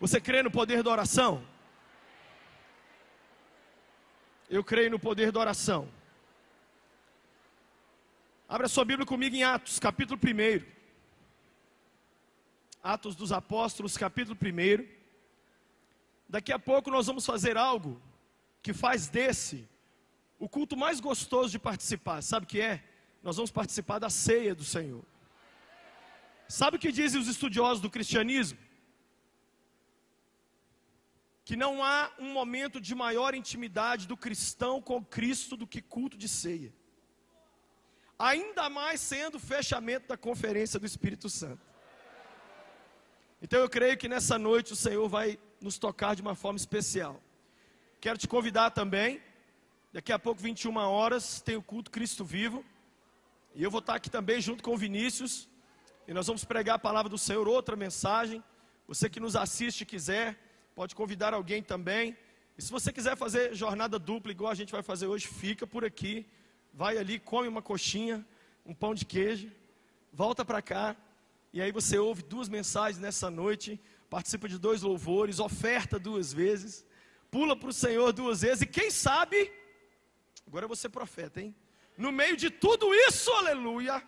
[0.00, 1.46] Você crê no poder da oração?
[4.48, 5.86] Eu creio no poder da oração.
[8.48, 10.64] Abra sua Bíblia comigo em Atos, capítulo 1.
[12.82, 14.88] Atos dos Apóstolos, capítulo 1.
[16.26, 18.00] Daqui a pouco nós vamos fazer algo
[18.62, 19.68] que faz desse
[20.38, 22.22] o culto mais gostoso de participar.
[22.22, 22.82] Sabe o que é?
[23.22, 25.04] Nós vamos participar da ceia do Senhor.
[26.48, 28.69] Sabe o que dizem os estudiosos do cristianismo?
[31.44, 36.16] Que não há um momento de maior intimidade do cristão com Cristo do que culto
[36.16, 36.72] de ceia.
[38.18, 41.64] Ainda mais sendo o fechamento da conferência do Espírito Santo.
[43.42, 47.20] Então eu creio que nessa noite o Senhor vai nos tocar de uma forma especial.
[47.98, 49.22] Quero te convidar também,
[49.92, 52.64] daqui a pouco 21 horas tem o culto Cristo Vivo.
[53.54, 55.48] E eu vou estar aqui também junto com o Vinícius.
[56.06, 58.44] E nós vamos pregar a palavra do Senhor, outra mensagem.
[58.86, 60.38] Você que nos assiste quiser,
[60.80, 62.16] pode convidar alguém também.
[62.56, 65.84] E se você quiser fazer jornada dupla, igual a gente vai fazer hoje, fica por
[65.84, 66.26] aqui,
[66.72, 68.26] vai ali, come uma coxinha,
[68.64, 69.52] um pão de queijo,
[70.10, 70.96] volta para cá,
[71.52, 76.86] e aí você ouve duas mensagens nessa noite, participa de dois louvores, oferta duas vezes,
[77.30, 79.52] pula para o Senhor duas vezes, e quem sabe,
[80.46, 81.54] agora você profeta, hein?
[81.94, 84.02] No meio de tudo isso, aleluia,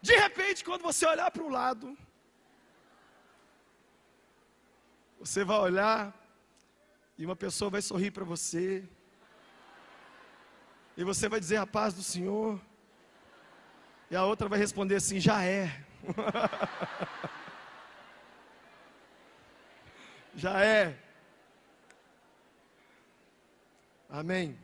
[0.00, 1.98] de repente, quando você olhar para o lado,
[5.22, 6.12] Você vai olhar
[7.16, 8.82] e uma pessoa vai sorrir para você.
[10.96, 12.60] E você vai dizer a paz do Senhor.
[14.10, 15.84] E a outra vai responder assim: já é.
[20.34, 20.98] já é.
[24.10, 24.58] Amém.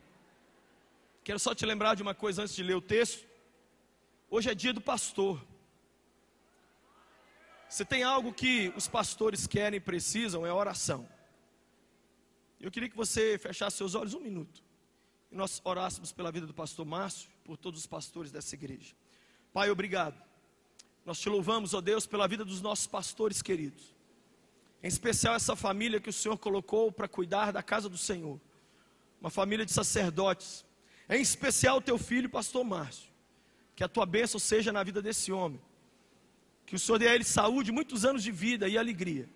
[1.22, 3.24] Quero só te lembrar de uma coisa antes de ler o texto.
[4.28, 5.40] Hoje é dia do pastor.
[7.69, 11.06] Se tem algo que os pastores querem e precisam, é oração.
[12.58, 14.62] Eu queria que você fechasse seus olhos um minuto.
[15.31, 18.94] E nós orássemos pela vida do pastor Márcio, por todos os pastores dessa igreja.
[19.53, 20.19] Pai, obrigado.
[21.04, 23.94] Nós te louvamos, ó Deus, pela vida dos nossos pastores queridos.
[24.82, 28.41] Em especial essa família que o Senhor colocou para cuidar da casa do Senhor.
[29.21, 30.65] Uma família de sacerdotes.
[31.09, 33.10] Em especial o teu filho, pastor Márcio.
[33.76, 35.60] Que a tua bênção seja na vida desse homem
[36.68, 39.26] que o Senhor dê a ele saúde, muitos anos de vida e alegria,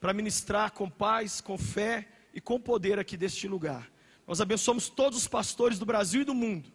[0.00, 3.90] para ministrar com paz, com fé e com poder aqui deste lugar.
[4.26, 6.72] Nós abençoamos todos os pastores do Brasil e do mundo.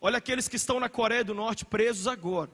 [0.00, 2.50] Olha aqueles que estão na Coreia do Norte presos agora.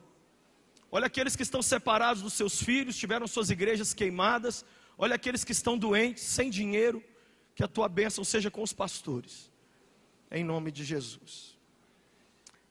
[0.91, 4.65] Olha aqueles que estão separados dos seus filhos, tiveram suas igrejas queimadas.
[4.97, 7.01] Olha aqueles que estão doentes, sem dinheiro.
[7.55, 9.49] Que a tua bênção seja com os pastores.
[10.29, 11.57] Em nome de Jesus.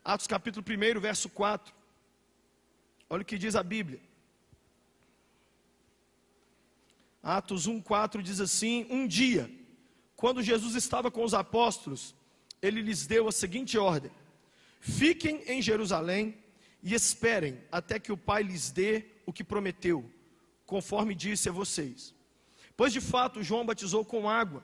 [0.04, 1.75] Atos capítulo 1, verso 4.
[3.09, 4.00] Olha o que diz a Bíblia.
[7.22, 9.50] Atos 1,4 diz assim: Um dia,
[10.15, 12.15] quando Jesus estava com os apóstolos,
[12.61, 14.11] ele lhes deu a seguinte ordem:
[14.81, 16.37] Fiquem em Jerusalém
[16.83, 20.09] e esperem até que o Pai lhes dê o que prometeu,
[20.65, 22.15] conforme disse a vocês.
[22.77, 24.62] Pois de fato João batizou com água,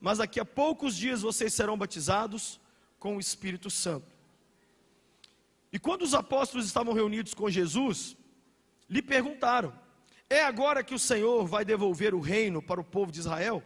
[0.00, 2.60] mas daqui a poucos dias vocês serão batizados
[2.98, 4.15] com o Espírito Santo.
[5.76, 8.16] E quando os apóstolos estavam reunidos com Jesus,
[8.88, 9.78] lhe perguntaram:
[10.30, 13.62] É agora que o Senhor vai devolver o reino para o povo de Israel?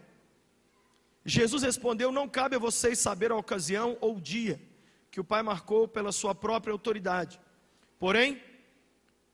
[1.24, 4.60] Jesus respondeu: Não cabe a vocês saber a ocasião ou o dia
[5.08, 7.40] que o Pai marcou pela sua própria autoridade.
[7.96, 8.42] Porém,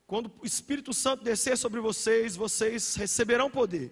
[0.07, 3.91] quando o Espírito Santo descer sobre vocês, vocês receberão poder.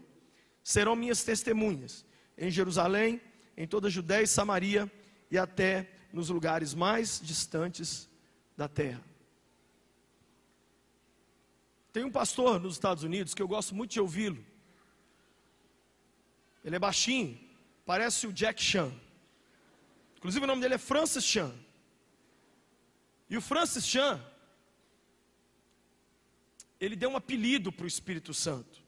[0.63, 2.05] Serão minhas testemunhas
[2.37, 3.19] em Jerusalém,
[3.57, 4.93] em toda a Judéia e Samaria
[5.31, 8.13] e até nos lugares mais distantes
[8.57, 9.03] da terra.
[11.93, 14.45] Tem um pastor nos Estados Unidos que eu gosto muito de ouvi-lo.
[16.65, 17.39] Ele é baixinho,
[17.87, 18.93] parece o Jack Chan.
[20.17, 21.55] Inclusive o nome dele é Francis Chan.
[23.29, 24.25] E o Francis Chan,
[26.81, 28.83] ele deu um apelido para o Espírito Santo.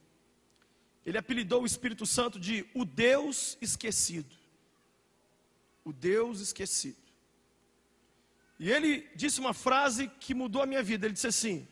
[1.05, 4.35] Ele apelidou o Espírito Santo de o Deus esquecido.
[5.85, 7.06] O Deus esquecido.
[8.59, 11.07] E ele disse uma frase que mudou a minha vida.
[11.07, 11.69] Ele disse assim: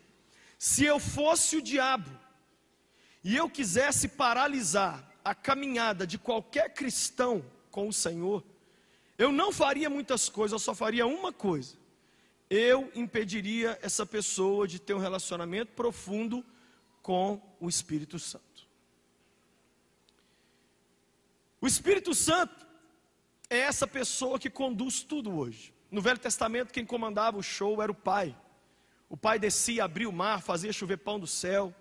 [0.59, 2.11] Se eu fosse o diabo
[3.23, 8.45] e eu quisesse paralisar a caminhada de qualquer cristão com o Senhor,
[9.17, 11.77] eu não faria muitas coisas, eu só faria uma coisa.
[12.51, 16.45] Eu impediria essa pessoa de ter um relacionamento profundo
[17.03, 18.45] com o Espírito Santo.
[21.61, 22.67] O Espírito Santo
[23.49, 25.74] é essa pessoa que conduz tudo hoje.
[25.95, 28.37] No Velho Testamento, quem comandava o show era o pai.
[29.09, 31.73] O pai descia, abria o mar, fazia chover pão do céu.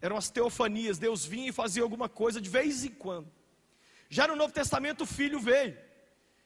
[0.00, 3.30] eram as teofanias, Deus vinha e fazia alguma coisa de vez em quando.
[4.10, 5.78] Já no Novo Testamento o Filho veio,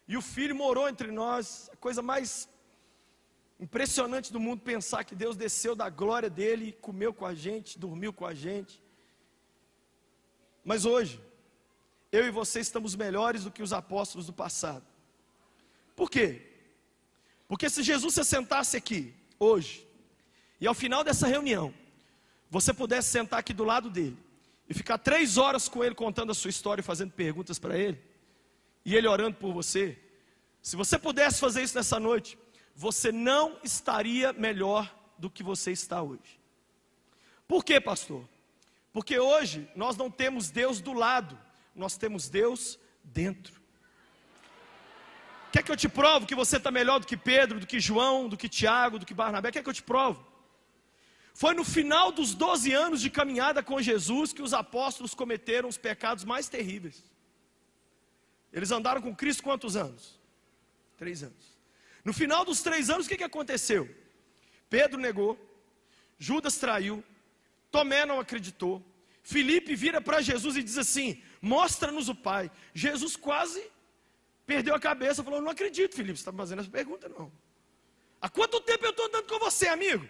[0.06, 2.46] e o Filho morou entre nós, a coisa mais
[3.58, 8.12] impressionante do mundo pensar que Deus desceu da glória dele, comeu com a gente, dormiu
[8.12, 8.82] com a gente.
[10.62, 11.18] Mas hoje,
[12.12, 14.84] eu e você estamos melhores do que os apóstolos do passado.
[15.94, 16.45] Por quê?
[17.48, 19.86] Porque se Jesus se sentasse aqui, hoje,
[20.60, 21.72] e ao final dessa reunião,
[22.50, 24.18] você pudesse sentar aqui do lado dele,
[24.68, 28.00] e ficar três horas com ele contando a sua história e fazendo perguntas para ele,
[28.84, 29.98] e ele orando por você,
[30.62, 32.36] se você pudesse fazer isso nessa noite,
[32.74, 36.40] você não estaria melhor do que você está hoje.
[37.46, 38.28] Por quê, pastor?
[38.92, 41.38] Porque hoje nós não temos Deus do lado,
[41.74, 43.62] nós temos Deus dentro.
[45.66, 48.36] Que eu te provo que você está melhor do que Pedro, do que João, do
[48.36, 49.50] que Tiago, do que Barnabé?
[49.50, 50.24] Quer que eu te provo?
[51.34, 55.76] Foi no final dos 12 anos de caminhada com Jesus que os apóstolos cometeram os
[55.76, 57.04] pecados mais terríveis.
[58.52, 60.18] Eles andaram com Cristo quantos anos?
[60.96, 61.58] Três anos.
[62.04, 63.92] No final dos três anos, o que, que aconteceu?
[64.70, 65.36] Pedro negou,
[66.16, 67.04] Judas traiu,
[67.72, 68.82] Tomé não acreditou,
[69.22, 72.50] Felipe vira para Jesus e diz assim: Mostra-nos o Pai.
[72.72, 73.60] Jesus quase
[74.46, 77.30] perdeu a cabeça, falou: Não acredito, Felipe, você está fazendo essa pergunta, não.
[78.20, 80.08] Há quanto tempo eu estou andando com você, amigo?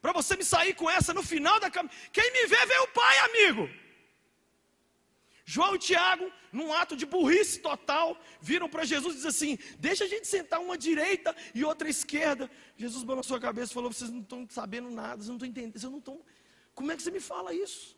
[0.00, 1.98] Para você me sair com essa no final da caminhada.
[2.12, 3.68] Quem me vê, vê o Pai, amigo.
[5.44, 10.04] João e Tiago, num ato de burrice total, viram para Jesus e dizem assim: Deixa
[10.04, 12.50] a gente sentar uma direita e outra esquerda.
[12.76, 15.78] Jesus balançou a cabeça e falou: Vocês não estão sabendo nada, vocês não estão entendendo,
[15.78, 16.22] vocês não estão.
[16.74, 17.96] Como é que você me fala isso?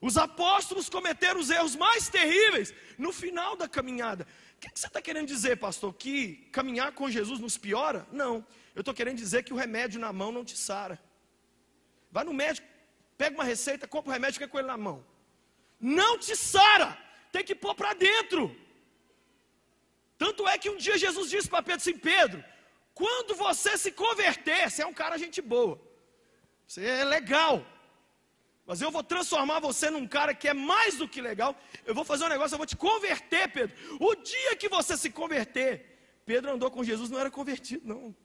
[0.00, 4.26] Os apóstolos cometeram os erros mais terríveis no final da caminhada.
[4.68, 5.92] O que você está querendo dizer, pastor?
[5.94, 8.06] Que caminhar com Jesus nos piora?
[8.10, 8.44] Não.
[8.74, 11.00] Eu estou querendo dizer que o remédio na mão não te sara.
[12.10, 12.66] Vai no médico,
[13.18, 15.04] pega uma receita, compra o remédio e fica com ele na mão
[15.84, 16.96] não te sara,
[17.30, 18.54] tem que pôr para dentro.
[20.16, 22.42] Tanto é que um dia Jesus disse para Pedro assim: Pedro,
[22.94, 25.78] quando você se converter, você é um cara gente boa,
[26.66, 27.66] você é legal,
[28.66, 31.54] mas eu vou transformar você num cara que é mais do que legal.
[31.84, 33.76] Eu vou fazer um negócio, eu vou te converter, Pedro.
[34.00, 38.16] O dia que você se converter, Pedro andou com Jesus, não era convertido, não.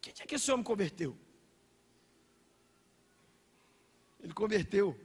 [0.00, 1.16] Que dia que esse homem converteu?
[4.22, 4.98] Ele converteu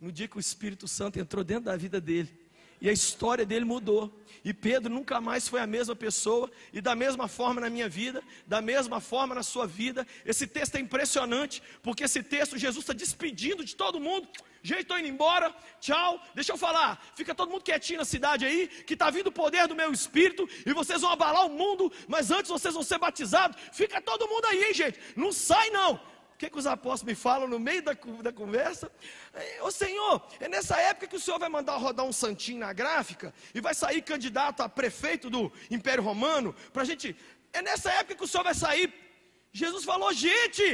[0.00, 2.39] no dia que o Espírito Santo entrou dentro da vida dele.
[2.80, 4.16] E a história dele mudou.
[4.42, 6.50] E Pedro nunca mais foi a mesma pessoa.
[6.72, 10.06] E da mesma forma na minha vida, da mesma forma na sua vida.
[10.24, 14.26] Esse texto é impressionante, porque esse texto Jesus está despedindo de todo mundo.
[14.62, 16.22] Gente, estou indo embora, tchau.
[16.34, 19.66] Deixa eu falar, fica todo mundo quietinho na cidade aí, que está vindo o poder
[19.66, 23.56] do meu espírito, e vocês vão abalar o mundo, mas antes vocês vão ser batizados.
[23.72, 24.98] Fica todo mundo aí, hein, gente.
[25.16, 25.98] Não sai não
[26.40, 27.92] que, que os apóstolos me falam no meio da,
[28.22, 28.90] da conversa?
[29.34, 32.72] É, Ô Senhor, é nessa época que o Senhor vai mandar rodar um santinho na
[32.72, 37.14] gráfica e vai sair candidato a prefeito do Império Romano, para a gente.
[37.52, 38.90] É nessa época que o Senhor vai sair.
[39.52, 40.64] Jesus falou, gente,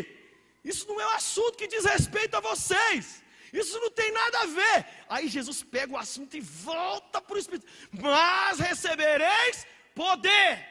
[0.65, 3.25] isso não é um assunto que diz respeito a vocês.
[3.53, 4.87] Isso não tem nada a ver.
[5.09, 7.67] Aí Jesus pega o assunto e volta para o Espírito.
[7.91, 9.67] Mas recebereis
[9.97, 10.65] poder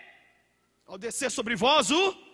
[0.88, 2.25] ao descer sobre vós o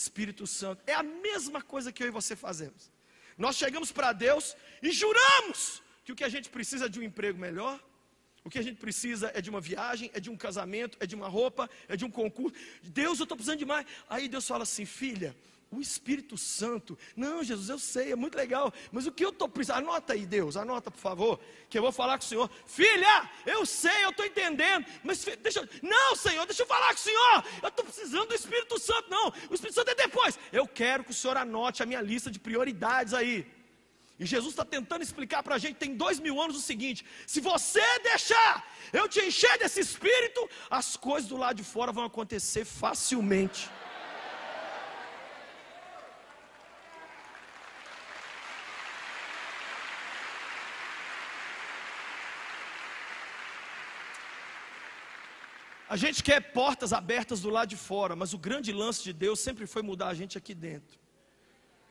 [0.00, 0.82] Espírito Santo.
[0.86, 2.90] É a mesma coisa que eu e você fazemos.
[3.36, 7.02] Nós chegamos para Deus e juramos que o que a gente precisa é de um
[7.02, 7.78] emprego melhor,
[8.44, 11.14] o que a gente precisa é de uma viagem, é de um casamento, é de
[11.14, 12.56] uma roupa, é de um concurso.
[12.82, 13.86] Deus, eu estou precisando de mais.
[14.08, 15.36] Aí Deus fala assim: filha,
[15.70, 16.98] o Espírito Santo.
[17.14, 18.72] Não, Jesus, eu sei, é muito legal.
[18.90, 19.78] Mas o que eu estou precisando?
[19.78, 22.50] Anota aí, Deus, anota, por favor, que eu vou falar com o Senhor.
[22.66, 24.86] Filha, eu sei, eu estou entendendo.
[25.02, 25.68] Mas deixa.
[25.82, 27.44] Não, Senhor, deixa eu falar com o Senhor.
[27.62, 29.10] Eu estou precisando do Espírito Santo.
[29.10, 30.38] Não, o Espírito Santo é depois.
[30.52, 33.46] Eu quero que o Senhor anote a minha lista de prioridades aí.
[34.18, 37.40] E Jesus está tentando explicar para a gente, tem dois mil anos, o seguinte: se
[37.40, 42.64] você deixar eu te encher desse espírito, as coisas do lado de fora vão acontecer
[42.64, 43.70] facilmente.
[55.98, 59.66] Gente quer portas abertas do lado de fora, mas o grande lance de Deus sempre
[59.66, 60.98] foi mudar a gente aqui dentro.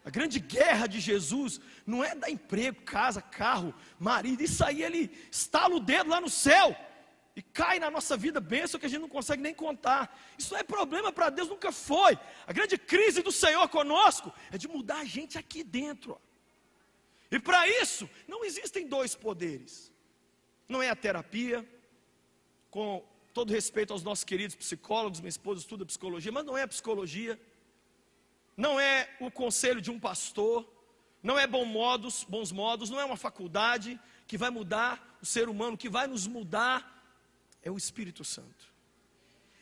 [0.04, 5.12] A grande guerra de Jesus não é dar emprego, casa, carro, marido, isso aí ele
[5.30, 6.76] estala o dedo lá no céu
[7.36, 10.18] e cai na nossa vida bênção que a gente não consegue nem contar.
[10.38, 12.18] Isso não é problema para Deus, nunca foi.
[12.48, 16.20] A grande crise do Senhor conosco é de mudar a gente aqui dentro.
[17.30, 19.92] E para isso, não existem dois poderes.
[20.68, 21.68] Não é a terapia,
[22.72, 23.06] com
[23.38, 27.40] todo respeito aos nossos queridos psicólogos, minha esposa estuda psicologia, mas não é psicologia,
[28.66, 30.68] não é o conselho de um pastor,
[31.22, 35.50] não é bom modos, bons modos, não é uma faculdade que vai mudar o ser
[35.50, 36.80] humano, que vai nos mudar,
[37.62, 38.74] é o Espírito Santo.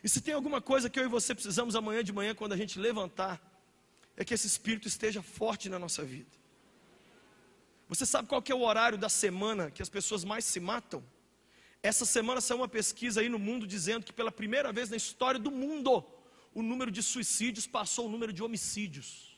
[0.02, 2.58] E se tem alguma coisa que eu e você precisamos amanhã de manhã, quando a
[2.58, 3.42] gente levantar,
[4.16, 6.32] é que esse Espírito esteja forte na nossa vida.
[7.90, 11.04] Você sabe qual que é o horário da semana que as pessoas mais se matam?
[11.90, 15.40] Essa semana saiu uma pesquisa aí no mundo dizendo que pela primeira vez na história
[15.40, 16.04] do mundo,
[16.52, 19.38] o número de suicídios passou o número de homicídios.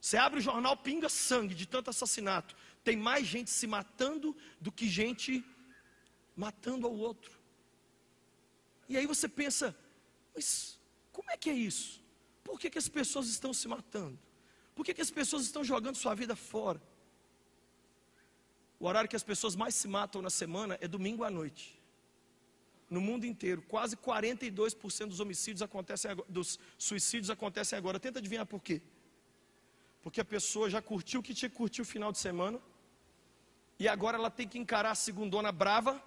[0.00, 2.56] Você abre o jornal, pinga sangue de tanto assassinato.
[2.82, 5.44] Tem mais gente se matando do que gente
[6.34, 7.38] matando ao outro.
[8.88, 9.76] E aí você pensa,
[10.34, 10.76] mas
[11.12, 12.02] como é que é isso?
[12.42, 14.18] Por que, que as pessoas estão se matando?
[14.74, 16.82] Por que, que as pessoas estão jogando sua vida fora?
[18.80, 21.78] O horário que as pessoas mais se matam na semana é domingo à noite.
[22.88, 28.00] No mundo inteiro, quase 42% dos homicídios acontecem agora, dos suicídios acontecem agora.
[28.00, 28.80] Tenta adivinhar por quê?
[30.02, 32.60] Porque a pessoa já curtiu o que tinha que curtir o final de semana,
[33.78, 36.02] e agora ela tem que encarar a segundona brava,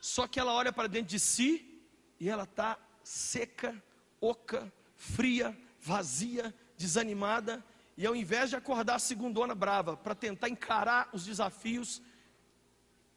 [0.00, 1.82] só que ela olha para dentro de si
[2.18, 3.82] e ela está seca,
[4.20, 7.64] oca, fria, vazia, desanimada,
[8.00, 12.00] e ao invés de acordar a segundona brava para tentar encarar os desafios,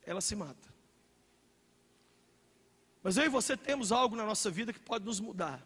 [0.06, 0.68] ela se mata.
[3.02, 5.66] Mas eu e você temos algo na nossa vida que pode nos mudar.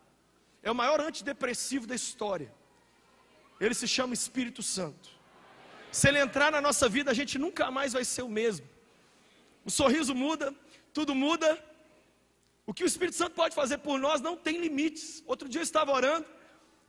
[0.61, 2.53] É o maior antidepressivo da história.
[3.59, 5.09] Ele se chama Espírito Santo.
[5.91, 8.69] Se ele entrar na nossa vida, a gente nunca mais vai ser o mesmo.
[9.65, 10.53] O sorriso muda,
[10.93, 11.49] tudo muda.
[12.67, 15.23] O que o Espírito Santo pode fazer por nós não tem limites.
[15.25, 16.27] Outro dia eu estava orando,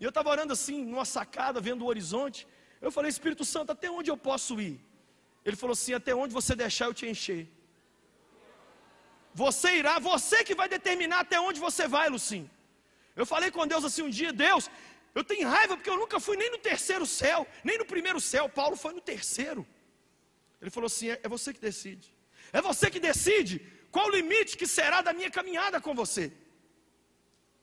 [0.01, 2.47] e eu estava orando assim, numa sacada, vendo o horizonte.
[2.81, 4.81] Eu falei, Espírito Santo, até onde eu posso ir?
[5.45, 7.49] Ele falou assim: até onde você deixar eu te encher.
[9.35, 12.49] Você irá, você que vai determinar até onde você vai, Lucim.
[13.15, 14.71] Eu falei com Deus assim um dia, Deus,
[15.15, 18.49] eu tenho raiva porque eu nunca fui nem no terceiro céu, nem no primeiro céu.
[18.49, 19.67] Paulo foi no terceiro.
[20.61, 22.07] Ele falou assim: é, é você que decide.
[22.53, 23.55] É você que decide
[23.91, 26.33] qual o limite que será da minha caminhada com você.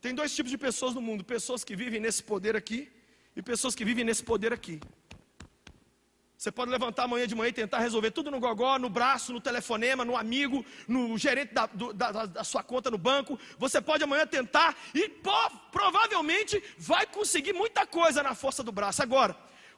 [0.05, 2.87] Tem dois tipos de pessoas no mundo: pessoas que vivem nesse poder aqui
[3.35, 4.79] e pessoas que vivem nesse poder aqui.
[6.37, 9.41] Você pode levantar amanhã de manhã e tentar resolver tudo no gogó, no braço, no
[9.41, 13.39] telefonema, no amigo, no gerente da, do, da, da sua conta no banco.
[13.57, 15.09] Você pode amanhã tentar e
[15.71, 19.01] provavelmente vai conseguir muita coisa na força do braço.
[19.01, 19.35] Agora,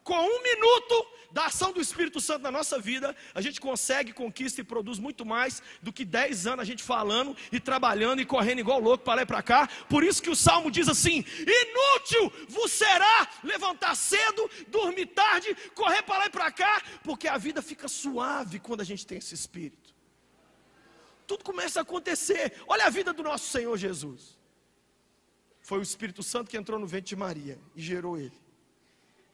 [0.08, 4.62] com um minuto da ação do Espírito Santo na nossa vida, a gente consegue, conquista
[4.62, 8.60] e produz muito mais do que dez anos a gente falando e trabalhando e correndo
[8.60, 9.68] igual louco para lá e para cá.
[9.90, 11.26] Por isso que o Salmo diz assim:
[11.62, 17.38] inútil vos será levantar cedo, dormir tarde, correr para lá e para cá, porque a
[17.38, 19.94] vida fica suave quando a gente tem esse Espírito.
[21.28, 22.54] Tudo começa a acontecer.
[22.66, 24.40] Olha a vida do nosso Senhor Jesus.
[25.60, 28.47] Foi o Espírito Santo que entrou no ventre de Maria e gerou ele.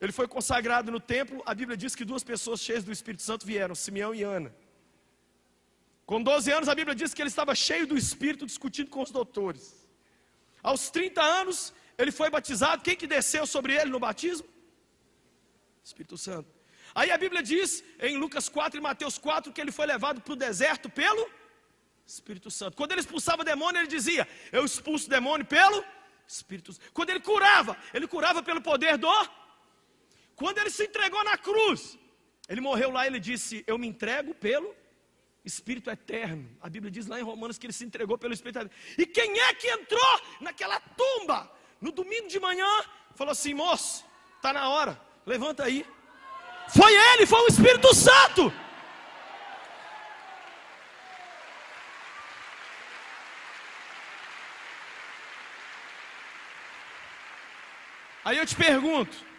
[0.03, 1.41] Ele foi consagrado no templo.
[1.45, 4.53] A Bíblia diz que duas pessoas cheias do Espírito Santo vieram, Simeão e Ana.
[6.05, 9.11] Com 12 anos, a Bíblia diz que ele estava cheio do Espírito, discutindo com os
[9.11, 9.87] doutores.
[10.61, 12.83] Aos 30 anos, ele foi batizado.
[12.83, 14.45] Quem que desceu sobre ele no batismo?
[15.81, 16.49] Espírito Santo.
[16.93, 20.33] Aí a Bíblia diz, em Lucas 4 e Mateus 4, que ele foi levado para
[20.33, 21.29] o deserto pelo
[22.05, 22.75] Espírito Santo.
[22.75, 25.81] Quando ele expulsava demônio, ele dizia: Eu expulso demônio pelo
[26.27, 26.91] Espírito Santo.
[26.91, 29.07] Quando ele curava, ele curava pelo poder do
[30.35, 31.97] quando ele se entregou na cruz,
[32.49, 34.75] ele morreu lá e ele disse: Eu me entrego pelo
[35.45, 36.49] Espírito eterno.
[36.61, 38.71] A Bíblia diz lá em Romanos que ele se entregou pelo Espírito eterno.
[38.97, 42.67] E quem é que entrou naquela tumba no domingo de manhã?
[43.15, 44.05] Falou assim: moço,
[44.37, 45.85] está na hora, levanta aí.
[46.69, 48.51] Foi ele, foi o Espírito Santo.
[58.25, 59.32] Aí eu te pergunto: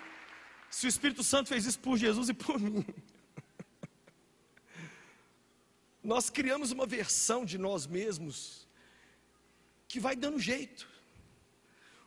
[0.75, 2.85] se o Espírito Santo fez isso por Jesus e por mim.
[6.03, 8.67] Nós criamos uma versão de nós mesmos
[9.87, 10.89] que vai dando jeito.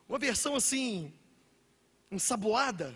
[0.06, 1.14] Uma versão assim,
[2.10, 2.94] ensaboada.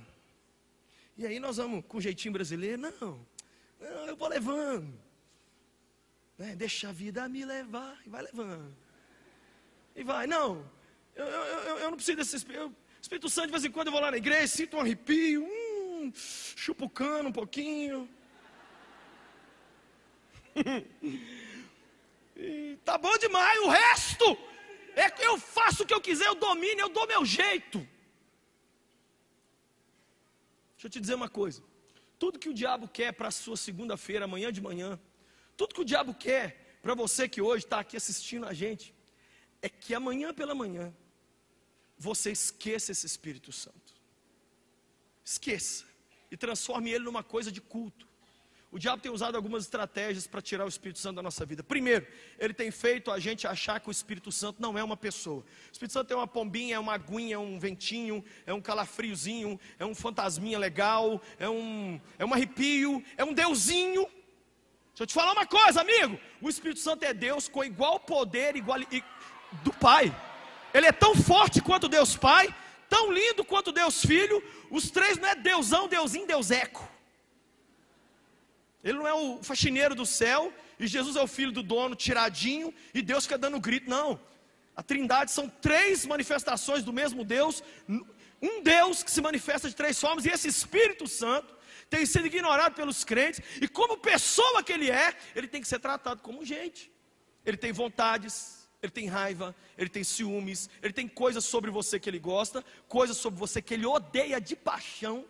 [1.16, 3.26] E aí nós vamos com jeitinho brasileiro, não,
[3.80, 4.92] não eu vou levando.
[6.36, 6.54] Né?
[6.54, 8.76] Deixa a vida me levar, e vai levando.
[9.96, 10.70] E vai, não,
[11.16, 12.76] eu, eu, eu, eu não preciso desse Espírito.
[13.00, 15.61] Espírito Santo, de vez em quando eu vou lá na igreja, sinto um arrepio, hum,
[16.14, 18.08] chupo o cano um pouquinho.
[22.36, 24.38] e tá bom demais, o resto
[24.94, 27.78] é que eu faço o que eu quiser, eu domino, eu dou meu jeito.
[30.72, 31.62] Deixa eu te dizer uma coisa.
[32.18, 34.98] Tudo que o diabo quer para a sua segunda-feira, amanhã de manhã,
[35.56, 38.94] tudo que o diabo quer para você que hoje está aqui assistindo a gente,
[39.60, 40.92] é que amanhã pela manhã
[41.96, 43.94] você esqueça esse Espírito Santo.
[45.24, 45.91] Esqueça.
[46.32, 48.08] E transforme ele numa coisa de culto.
[48.70, 51.62] O diabo tem usado algumas estratégias para tirar o Espírito Santo da nossa vida.
[51.62, 52.06] Primeiro,
[52.38, 55.40] ele tem feito a gente achar que o Espírito Santo não é uma pessoa.
[55.40, 59.60] O Espírito Santo é uma pombinha, é uma aguinha, é um ventinho, é um calafriozinho,
[59.78, 64.04] é um fantasminha legal, é um, é um arrepio, é um deusinho.
[64.04, 66.18] Deixa eu te falar uma coisa, amigo.
[66.40, 68.78] O Espírito Santo é Deus com igual poder igual,
[69.62, 70.16] do Pai.
[70.72, 72.48] Ele é tão forte quanto Deus Pai,
[72.92, 74.38] tão lindo quanto Deus Filho.
[74.70, 76.86] Os três não é Deusão, Deusinho, Deus Eco.
[78.84, 82.74] Ele não é o faxineiro do céu e Jesus é o filho do dono, tiradinho,
[82.92, 83.88] e Deus fica dando grito.
[83.88, 84.20] Não.
[84.76, 87.62] A Trindade são três manifestações do mesmo Deus,
[88.40, 91.54] um Deus que se manifesta de três formas, e esse Espírito Santo
[91.88, 95.78] tem sido ignorado pelos crentes, e como pessoa que ele é, ele tem que ser
[95.78, 96.90] tratado como gente.
[97.44, 102.10] Ele tem vontades, ele tem raiva, ele tem ciúmes, ele tem coisas sobre você que
[102.10, 105.24] ele gosta, coisas sobre você que ele odeia de paixão.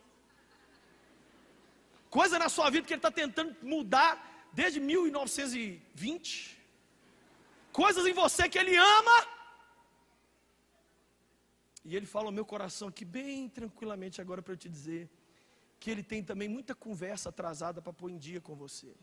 [2.08, 6.58] Coisa na sua vida que ele está tentando mudar desde 1920,
[7.72, 9.26] coisas em você que ele ama,
[11.84, 15.10] e ele fala ao meu coração aqui, bem tranquilamente, agora para eu te dizer,
[15.80, 18.94] que ele tem também muita conversa atrasada para pôr em dia com você.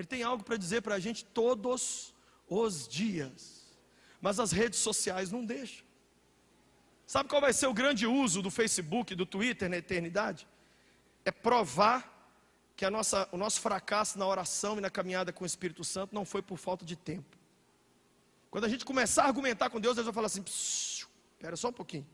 [0.00, 2.14] Ele tem algo para dizer para a gente todos
[2.48, 3.66] os dias,
[4.18, 5.84] mas as redes sociais não deixam.
[7.06, 10.48] Sabe qual vai ser o grande uso do Facebook, do Twitter na eternidade?
[11.22, 12.32] É provar
[12.74, 16.14] que a nossa, o nosso fracasso na oração e na caminhada com o Espírito Santo
[16.14, 17.36] não foi por falta de tempo.
[18.50, 21.74] Quando a gente começar a argumentar com Deus, Deus vai falar assim: espera só um
[21.74, 22.06] pouquinho.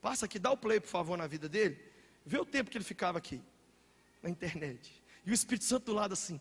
[0.00, 1.78] Passa aqui, dá o play, por favor, na vida dele.
[2.24, 3.42] Vê o tempo que ele ficava aqui,
[4.22, 5.02] na internet.
[5.26, 6.40] E o Espírito Santo do lado assim: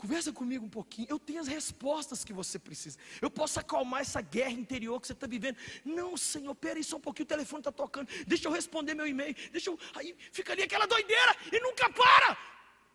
[0.00, 1.06] Conversa comigo um pouquinho.
[1.10, 2.96] Eu tenho as respostas que você precisa.
[3.20, 5.58] Eu posso acalmar essa guerra interior que você está vivendo.
[5.84, 7.26] Não, Senhor, peraí só um pouquinho.
[7.26, 8.08] O telefone está tocando.
[8.26, 9.36] Deixa eu responder meu e-mail.
[9.52, 9.78] Deixa eu.
[9.94, 12.38] Aí fica ali aquela doideira e nunca para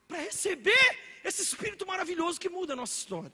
[0.08, 3.32] para receber esse espírito maravilhoso que muda a nossa história.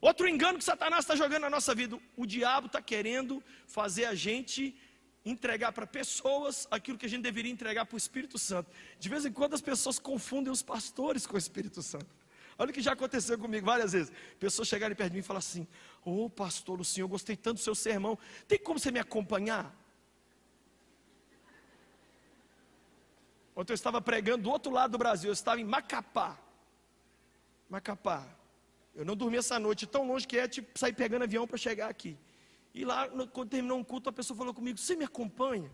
[0.00, 1.98] Outro engano que Satanás está jogando na nossa vida.
[2.16, 4.78] O diabo está querendo fazer a gente
[5.24, 8.70] entregar para pessoas aquilo que a gente deveria entregar para o Espírito Santo.
[9.00, 12.25] De vez em quando as pessoas confundem os pastores com o Espírito Santo.
[12.58, 14.12] Olha o que já aconteceu comigo várias vezes.
[14.38, 15.66] Pessoas chegarem perto de mim e falar assim:
[16.04, 18.18] Ô oh, pastor Lucinho, eu gostei tanto do seu sermão.
[18.48, 19.74] Tem como você me acompanhar?
[23.54, 26.38] Ontem eu estava pregando do outro lado do Brasil, eu estava em Macapá.
[27.68, 28.26] Macapá.
[28.94, 31.88] Eu não dormi essa noite, tão longe que é tipo sair pegando avião para chegar
[31.88, 32.16] aqui.
[32.74, 35.70] E lá, quando terminou um culto, a pessoa falou comigo: Você me acompanha?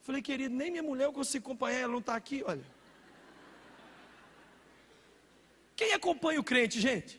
[0.00, 2.64] Eu falei, querido, nem minha mulher eu consigo acompanhar, ela não está aqui, olha.
[5.80, 7.18] Quem acompanha o crente, gente?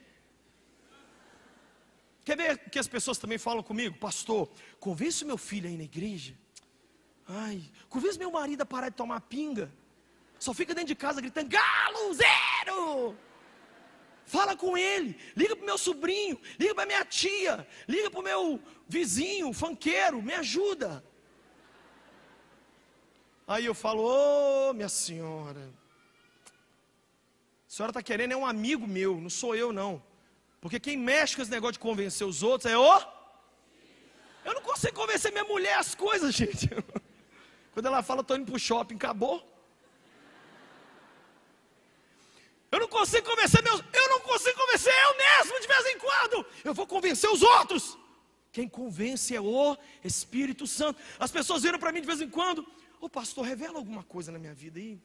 [2.23, 4.51] Quer ver que as pessoas também falam comigo, pastor?
[4.79, 6.37] Convence meu filho aí na igreja.
[7.27, 9.73] Ai, convence meu marido a parar de tomar pinga.
[10.37, 13.17] Só fica dentro de casa gritando: Galo, zero!
[14.27, 18.61] Fala com ele, liga para meu sobrinho, liga para minha tia, liga para o meu
[18.87, 21.03] vizinho, fanqueiro, me ajuda.
[23.47, 25.67] Aí eu falo, ô oh, minha senhora,
[27.71, 30.03] a senhora está querendo é um amigo meu, não sou eu não.
[30.59, 33.01] Porque quem mexe com esse negócio de convencer os outros é o.
[34.43, 36.69] Eu não consigo convencer minha mulher as coisas, gente.
[37.73, 39.41] Quando ela fala, estou indo para o shopping, acabou.
[42.73, 43.81] Eu não consigo convencer meus.
[43.93, 46.45] Eu não consigo convencer eu mesmo de vez em quando.
[46.65, 47.97] Eu vou convencer os outros.
[48.51, 51.01] Quem convence é o Espírito Santo.
[51.17, 52.67] As pessoas viram para mim de vez em quando.
[52.99, 54.99] Ô pastor, revela alguma coisa na minha vida aí.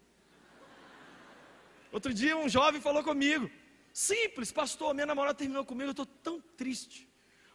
[1.93, 3.51] Outro dia um jovem falou comigo.
[3.93, 7.09] Simples, pastor, minha namorada terminou comigo, eu estou tão triste.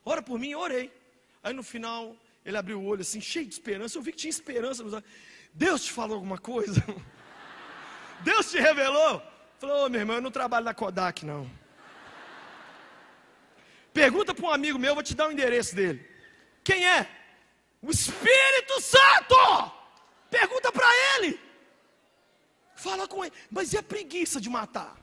[0.03, 0.91] Ora por mim, orei.
[1.43, 3.97] Aí no final, ele abriu o olho assim, cheio de esperança.
[3.97, 4.83] Eu vi que tinha esperança.
[5.53, 6.83] Deus te falou alguma coisa?
[8.21, 9.21] Deus te revelou?
[9.59, 11.49] Falou, oh, meu irmão, eu não trabalho na Kodak, não.
[13.93, 16.03] Pergunta para um amigo meu, eu vou te dar o endereço dele.
[16.63, 17.07] Quem é?
[17.81, 19.71] O Espírito Santo!
[20.29, 21.39] Pergunta para ele.
[22.85, 23.33] Fala com ele.
[23.49, 24.97] Mas e a preguiça de matar?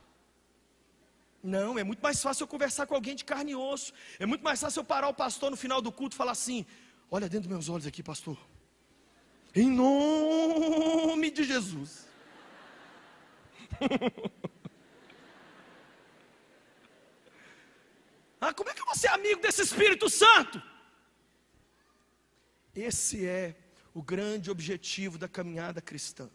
[1.41, 3.93] Não, é muito mais fácil eu conversar com alguém de carne e osso.
[4.23, 6.65] É muito mais fácil eu parar o pastor no final do culto e falar assim:
[7.09, 8.37] Olha dentro dos meus olhos aqui, pastor.
[9.55, 12.09] Em nome de Jesus.
[18.41, 20.61] ah, como é que você é amigo desse Espírito Santo?
[22.75, 23.55] Esse é
[23.93, 26.29] o grande objetivo da caminhada cristã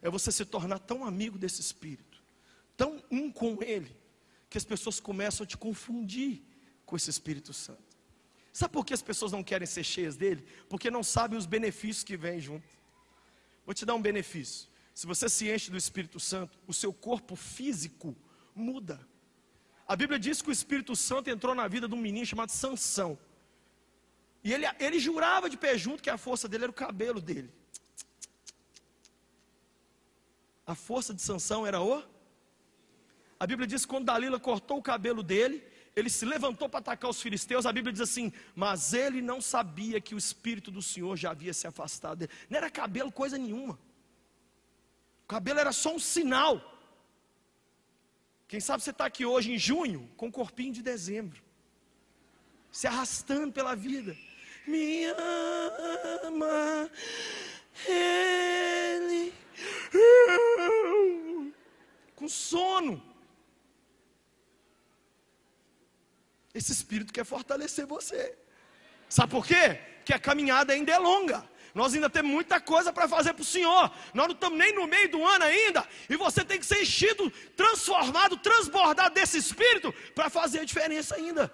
[0.00, 2.22] é você se tornar tão amigo desse Espírito,
[2.76, 3.96] tão um com Ele,
[4.48, 6.42] que as pessoas começam a te confundir
[6.86, 7.88] com esse Espírito Santo.
[8.52, 10.44] Sabe por que as pessoas não querem ser cheias dele?
[10.68, 12.66] Porque não sabem os benefícios que vêm junto.
[13.64, 14.68] Vou te dar um benefício.
[14.94, 18.16] Se você se enche do Espírito Santo, o seu corpo físico
[18.54, 19.06] muda.
[19.86, 23.18] A Bíblia diz que o Espírito Santo entrou na vida de um menino chamado Sansão.
[24.42, 27.52] E ele, ele jurava de pé junto que a força dele era o cabelo dele.
[30.68, 32.04] A força de Sansão era o.
[33.40, 35.64] A Bíblia diz que quando Dalila cortou o cabelo dele,
[35.96, 37.64] ele se levantou para atacar os filisteus.
[37.64, 41.54] A Bíblia diz assim: Mas ele não sabia que o Espírito do Senhor já havia
[41.54, 42.32] se afastado dele.
[42.50, 43.78] Não era cabelo coisa nenhuma.
[45.24, 46.60] O cabelo era só um sinal.
[48.46, 51.42] Quem sabe você está aqui hoje em junho com um corpinho de dezembro,
[52.70, 54.14] se arrastando pela vida.
[54.66, 55.06] Me
[56.24, 56.90] ama,
[57.86, 59.32] Ele,
[62.14, 63.02] com sono.
[66.54, 68.36] Esse Espírito quer fortalecer você.
[69.08, 69.80] Sabe por quê?
[70.04, 71.48] Que a caminhada ainda é longa.
[71.74, 73.90] Nós ainda temos muita coisa para fazer para o Senhor.
[74.12, 75.86] Nós não estamos nem no meio do ano ainda.
[76.08, 81.52] E você tem que ser enchido, transformado, transbordado desse Espírito para fazer a diferença ainda.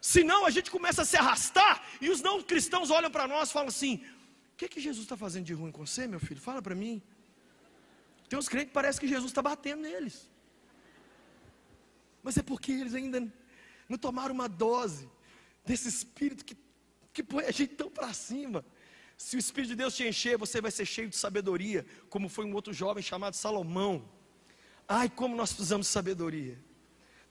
[0.00, 3.52] Senão a gente começa a se arrastar e os não cristãos olham para nós e
[3.52, 4.04] falam assim:
[4.52, 6.40] O que, que Jesus está fazendo de ruim com você, meu filho?
[6.40, 7.02] Fala para mim.
[8.28, 10.30] Tem uns crentes que parece que Jesus está batendo neles.
[12.22, 13.20] Mas é porque eles ainda
[13.88, 15.08] não tomaram uma dose
[15.64, 16.56] desse espírito que,
[17.12, 18.64] que põe a gente tão para cima.
[19.16, 22.44] Se o Espírito de Deus te encher, você vai ser cheio de sabedoria, como foi
[22.44, 24.08] um outro jovem chamado Salomão.
[24.88, 26.58] Ai, como nós precisamos de sabedoria.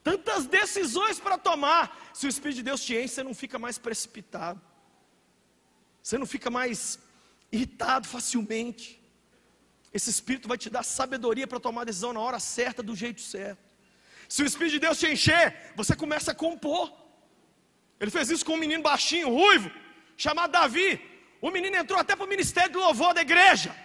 [0.04, 2.12] Tantas decisões para tomar.
[2.14, 4.62] Se o Espírito de Deus te enche, você não fica mais precipitado.
[6.02, 6.98] Você não fica mais
[7.52, 9.02] irritado facilmente.
[9.94, 13.22] Esse Espírito vai te dar sabedoria para tomar a decisão na hora certa, do jeito
[13.22, 13.70] certo.
[14.28, 16.92] Se o Espírito de Deus te encher, você começa a compor.
[18.00, 19.70] Ele fez isso com um menino baixinho, ruivo,
[20.16, 20.90] chamado Davi.
[21.42, 23.76] O menino entrou até para o ministério de louvor da igreja.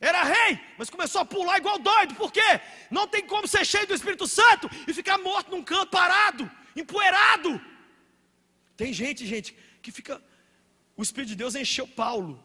[0.00, 2.14] Era rei, mas começou a pular igual doido.
[2.14, 2.60] Por quê?
[2.90, 7.60] Não tem como ser cheio do Espírito Santo e ficar morto num canto, parado, empoeirado.
[8.76, 10.22] Tem gente, gente, que fica.
[10.98, 12.38] O Espírito de Deus encheu Paulo.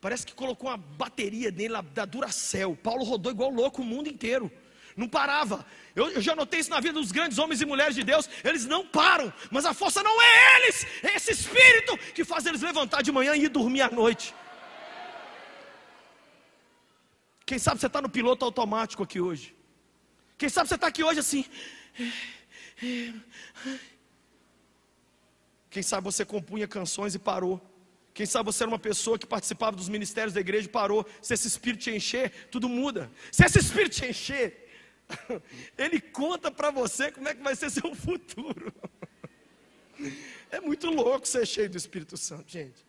[0.00, 2.76] Parece que colocou uma bateria nele da Duracell.
[2.76, 4.52] Paulo rodou igual louco o mundo inteiro
[4.98, 5.64] não parava.
[5.94, 8.64] Eu, eu, já notei isso na vida dos grandes homens e mulheres de Deus, eles
[8.66, 13.02] não param, mas a força não é eles, é esse espírito que faz eles levantar
[13.02, 14.34] de manhã e ir dormir à noite.
[17.46, 19.54] Quem sabe você está no piloto automático aqui hoje?
[20.36, 21.44] Quem sabe você está aqui hoje assim?
[25.70, 27.60] Quem sabe você compunha canções e parou.
[28.18, 31.06] Quem sabe você era uma pessoa que participava dos ministérios da igreja e parou.
[31.22, 33.10] Se esse espírito te encher, tudo muda.
[33.30, 34.68] Se esse espírito te encher,
[35.76, 38.72] Ele conta para você como é que vai ser seu futuro.
[40.50, 42.86] É muito louco ser cheio do Espírito Santo, gente.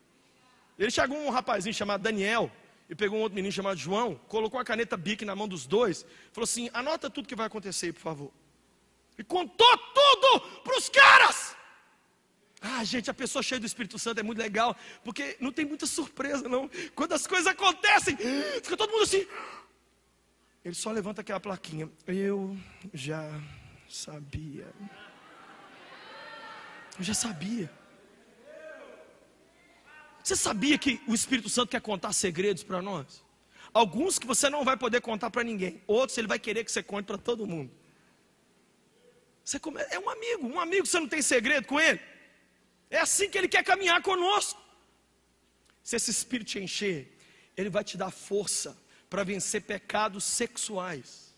[0.77, 2.51] Ele chegou um rapazinho chamado Daniel
[2.87, 6.05] e pegou um outro menino chamado João, colocou a caneta Bic na mão dos dois,
[6.31, 8.31] falou assim: anota tudo que vai acontecer por favor.
[9.17, 11.55] E contou tudo para os caras.
[12.61, 15.85] Ah, gente, a pessoa cheia do Espírito Santo é muito legal, porque não tem muita
[15.85, 16.69] surpresa, não.
[16.93, 18.17] Quando as coisas acontecem,
[18.61, 19.25] fica todo mundo assim.
[20.63, 21.89] Ele só levanta aquela plaquinha.
[22.05, 22.57] Eu
[22.93, 23.23] já
[23.87, 24.67] sabia.
[26.97, 27.71] Eu já sabia.
[30.21, 33.23] Você sabia que o Espírito Santo quer contar segredos para nós?
[33.73, 36.83] Alguns que você não vai poder contar para ninguém, outros ele vai querer que você
[36.83, 37.71] conte para todo mundo.
[39.45, 39.81] Você come...
[39.89, 41.99] É um amigo, um amigo você não tem segredo com ele.
[42.89, 44.59] É assim que ele quer caminhar conosco.
[45.83, 47.17] Se esse Espírito te encher,
[47.55, 48.77] ele vai te dar força
[49.09, 51.29] para vencer pecados sexuais.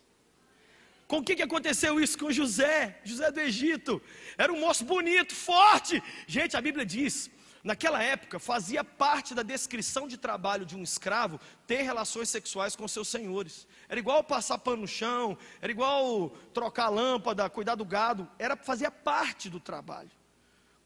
[1.07, 2.99] Com o que, que aconteceu isso com José?
[3.03, 4.01] José do Egito.
[4.37, 6.01] Era um moço bonito, forte.
[6.25, 7.29] Gente, a Bíblia diz:
[7.63, 12.87] naquela época fazia parte da descrição de trabalho de um escravo ter relações sexuais com
[12.87, 13.67] seus senhores.
[13.89, 18.29] Era igual passar pano no chão, era igual trocar lâmpada, cuidar do gado.
[18.39, 20.20] Era fazia parte do trabalho.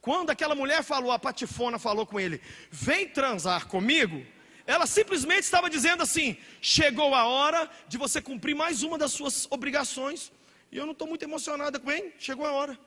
[0.06, 2.40] Quando aquela mulher falou, a patifona falou com ele:
[2.70, 4.24] Vem transar comigo.
[4.68, 9.48] Ela simplesmente estava dizendo assim: chegou a hora de você cumprir mais uma das suas
[9.50, 10.32] obrigações.
[10.72, 12.78] E eu não estou muito emocionada com ele, chegou a hora.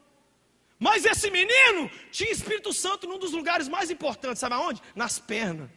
[0.79, 4.81] Mas esse menino tinha Espírito Santo num dos lugares mais importantes, sabe aonde?
[4.95, 5.69] Nas pernas.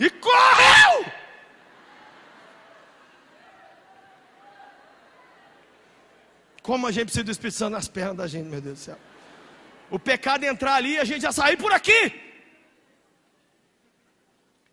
[0.00, 1.12] E correu!
[6.62, 8.98] Como a gente precisa do Espírito Santo nas pernas da gente, meu Deus do céu.
[9.90, 12.20] O pecado entrar ali, a gente já sair por aqui.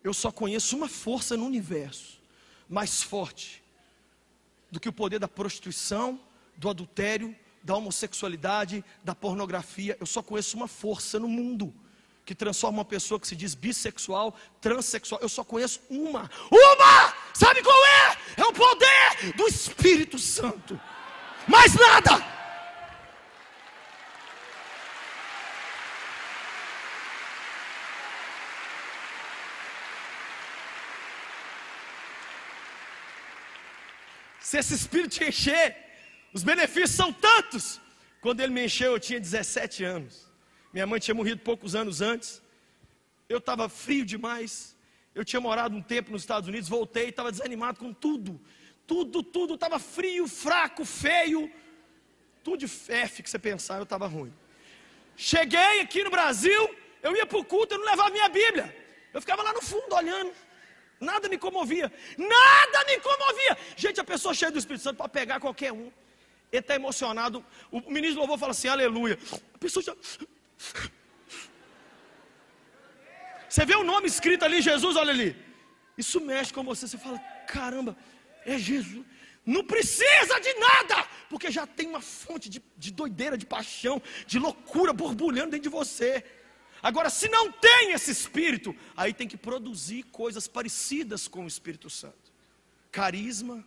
[0.02, 2.20] Eu só conheço uma força no universo
[2.68, 3.62] mais forte
[4.70, 6.20] do que o poder da prostituição,
[6.56, 9.96] do adultério, da homossexualidade, da pornografia.
[9.98, 11.72] Eu só conheço uma força no mundo
[12.24, 15.20] que transforma uma pessoa que se diz bissexual, transexual.
[15.20, 16.30] Eu só conheço uma.
[16.50, 17.14] Uma!
[17.32, 18.16] Sabe qual é?
[18.36, 20.80] É o poder do Espírito Santo.
[21.46, 22.33] Mais nada!
[34.54, 35.76] Se esse espírito te encher,
[36.32, 37.80] os benefícios são tantos.
[38.20, 40.30] Quando ele me encheu, eu tinha 17 anos.
[40.72, 42.40] Minha mãe tinha morrido poucos anos antes.
[43.28, 44.76] Eu estava frio demais.
[45.12, 48.40] Eu tinha morado um tempo nos Estados Unidos, voltei, estava desanimado com tudo.
[48.86, 51.50] Tudo, tudo, estava frio, fraco, feio.
[52.44, 54.32] Tudo de F que você pensar, eu estava ruim.
[55.16, 58.72] Cheguei aqui no Brasil, eu ia para o culto, eu não levava minha Bíblia.
[59.12, 60.32] Eu ficava lá no fundo olhando.
[61.04, 61.92] Nada me comovia.
[62.18, 63.58] Nada me comovia.
[63.76, 65.90] Gente, a pessoa cheia do Espírito Santo para pegar qualquer um.
[66.50, 67.44] Ele está emocionado.
[67.70, 69.18] O ministro do louvor fala assim, aleluia.
[69.54, 69.94] A pessoa já...
[73.48, 75.36] Você vê o nome escrito ali, Jesus, olha ali.
[75.96, 76.88] Isso mexe com você.
[76.88, 77.96] Você fala, caramba,
[78.44, 79.04] é Jesus.
[79.46, 84.38] Não precisa de nada, porque já tem uma fonte de, de doideira, de paixão, de
[84.38, 86.24] loucura borbulhando dentro de você.
[86.84, 91.88] Agora, se não tem esse espírito, aí tem que produzir coisas parecidas com o Espírito
[91.88, 92.30] Santo:
[92.92, 93.64] carisma,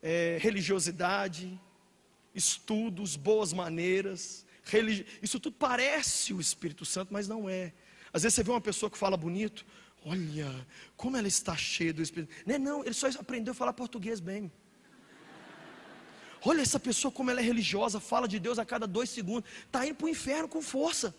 [0.00, 1.60] é, religiosidade,
[2.32, 4.46] estudos, boas maneiras.
[4.62, 5.04] Religi...
[5.20, 7.72] Isso tudo parece o Espírito Santo, mas não é.
[8.12, 9.66] Às vezes você vê uma pessoa que fala bonito,
[10.06, 10.64] olha,
[10.96, 12.32] como ela está cheia do Espírito.
[12.46, 14.52] Não é não, ele só aprendeu a falar português bem.
[16.42, 19.84] Olha essa pessoa como ela é religiosa, fala de Deus a cada dois segundos, está
[19.84, 21.12] indo para o inferno com força.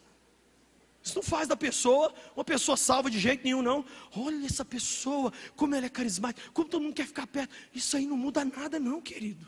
[1.03, 3.83] Isso não faz da pessoa uma pessoa salva de jeito nenhum, não.
[4.15, 7.53] Olha essa pessoa, como ela é carismática, como todo mundo quer ficar perto.
[7.73, 9.47] Isso aí não muda nada, não, querido.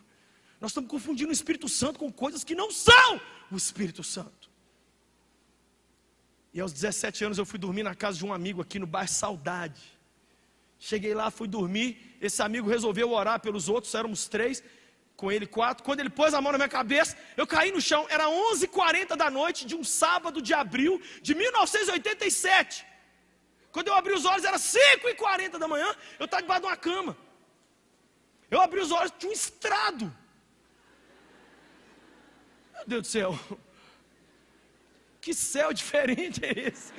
[0.60, 4.50] Nós estamos confundindo o Espírito Santo com coisas que não são o Espírito Santo.
[6.54, 9.10] E aos 17 anos eu fui dormir na casa de um amigo aqui no bairro
[9.10, 9.82] Saudade.
[10.80, 12.18] Cheguei lá, fui dormir.
[12.22, 14.64] Esse amigo resolveu orar pelos outros, éramos três
[15.24, 15.86] com ele quatro.
[15.88, 18.06] Quando ele pôs a mão na minha cabeça, eu caí no chão.
[18.10, 22.86] Era 11h40 da noite de um sábado de abril de 1987.
[23.72, 25.90] Quando eu abri os olhos, era 5h40 da manhã.
[26.20, 27.18] Eu estava debaixo de uma cama.
[28.52, 30.06] Eu abri os olhos, tinha um estrado.
[32.74, 33.40] Meu Deus do céu.
[35.22, 36.92] Que céu diferente é esse?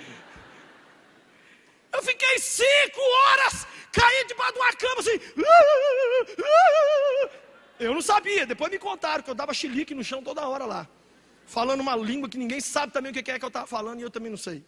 [1.92, 5.18] Eu fiquei cinco horas caí debaixo de uma cama assim.
[7.78, 10.88] Eu não sabia, depois me contaram que eu dava chilique no chão toda hora lá.
[11.46, 14.02] Falando uma língua que ninguém sabe também o que é que eu estava falando e
[14.02, 14.64] eu também não sei.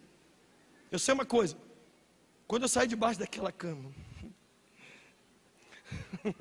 [0.90, 1.56] Eu sei uma coisa.
[2.46, 3.90] Quando eu saí debaixo daquela cama.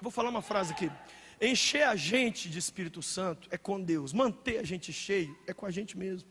[0.00, 0.90] Vou falar uma frase aqui.
[1.40, 4.12] Encher a gente de Espírito Santo é com Deus.
[4.12, 6.28] Manter a gente cheio é com a gente mesmo.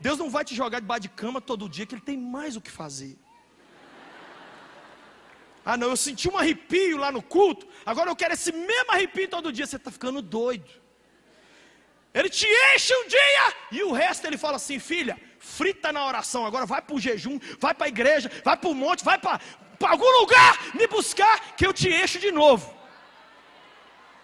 [0.00, 2.60] Deus não vai te jogar debaixo de cama todo dia, que Ele tem mais o
[2.60, 3.16] que fazer.
[5.64, 9.28] Ah, não, eu senti um arrepio lá no culto, agora eu quero esse mesmo arrepio
[9.28, 9.66] todo dia.
[9.66, 10.68] Você está ficando doido.
[12.14, 16.44] Ele te enche um dia e o resto ele fala assim: filha, frita na oração,
[16.44, 19.40] agora vai para o jejum, vai para a igreja, vai para o monte, vai para
[19.80, 22.76] algum lugar me buscar que eu te encho de novo.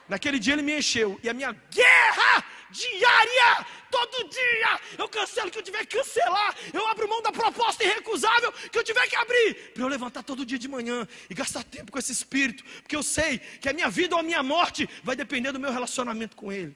[0.08, 4.80] Naquele dia ele me encheu e a minha guerra diária todo dia.
[4.96, 6.56] Eu cancelo o que eu tiver que cancelar.
[6.72, 9.54] Eu abro mão da proposta irrecusável que eu tiver que abrir.
[9.72, 12.64] Para eu levantar todo dia de manhã e gastar tempo com esse espírito.
[12.82, 15.72] Porque eu sei que a minha vida ou a minha morte vai depender do meu
[15.72, 16.74] relacionamento com Ele.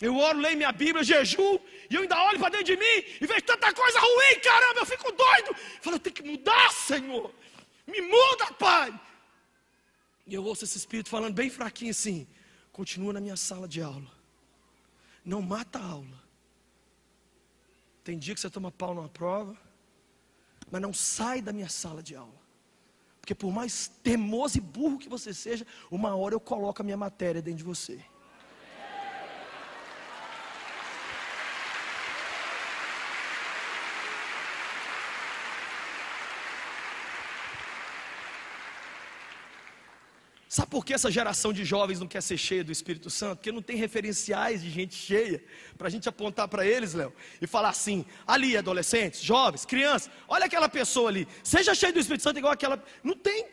[0.00, 3.24] Eu oro, leio minha Bíblia, jejuo, e eu ainda olho para dentro de mim e
[3.24, 5.54] vejo tanta coisa ruim, caramba, eu fico doido.
[5.80, 7.32] Falo, eu tenho que mudar, Senhor.
[7.86, 8.92] Me muda, Pai.
[10.26, 12.26] E eu ouço esse espírito falando bem fraquinho assim:
[12.72, 14.22] continua na minha sala de aula
[15.24, 16.22] não mata a aula.
[18.04, 19.56] Tem dia que você toma pau numa prova,
[20.70, 22.42] mas não sai da minha sala de aula.
[23.20, 26.96] Porque por mais teimoso e burro que você seja, uma hora eu coloco a minha
[26.96, 28.04] matéria dentro de você.
[40.52, 43.36] Sabe por que essa geração de jovens não quer ser cheia do Espírito Santo?
[43.36, 45.42] Porque não tem referenciais de gente cheia
[45.78, 47.10] para a gente apontar para eles, Léo,
[47.40, 52.24] e falar assim: ali, adolescentes, jovens, crianças, olha aquela pessoa ali, seja cheio do Espírito
[52.24, 52.84] Santo igual aquela.
[53.02, 53.46] Não tem.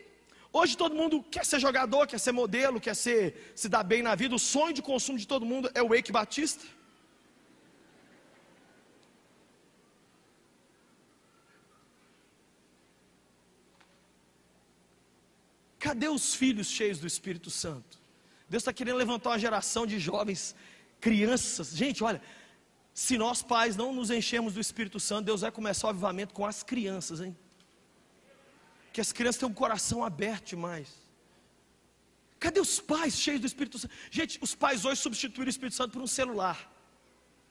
[0.52, 4.14] Hoje todo mundo quer ser jogador, quer ser modelo, quer ser, se dar bem na
[4.14, 4.36] vida.
[4.36, 6.66] O sonho de consumo de todo mundo é o Wake Batista.
[15.80, 17.98] Cadê os filhos cheios do Espírito Santo?
[18.50, 20.56] Deus está querendo levantar uma geração de jovens,
[21.00, 21.70] crianças.
[21.76, 22.22] Gente, olha,
[22.94, 26.46] se nós pais não nos enchemos do Espírito Santo, Deus vai começar o avivamento com
[26.46, 27.38] as crianças, hein?
[28.92, 30.90] Que as crianças têm um coração aberto demais.
[32.40, 33.94] Cadê os pais cheios do Espírito Santo?
[34.12, 36.70] Gente, os pais hoje substituíram o Espírito Santo por um celular.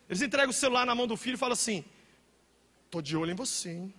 [0.09, 1.85] Eles entregam o celular na mão do filho e falam assim:
[2.85, 3.95] Estou de olho em você, hein?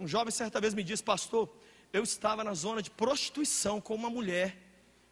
[0.00, 1.46] Um jovem certa vez me disse, pastor,
[1.92, 4.56] eu estava na zona de prostituição com uma mulher.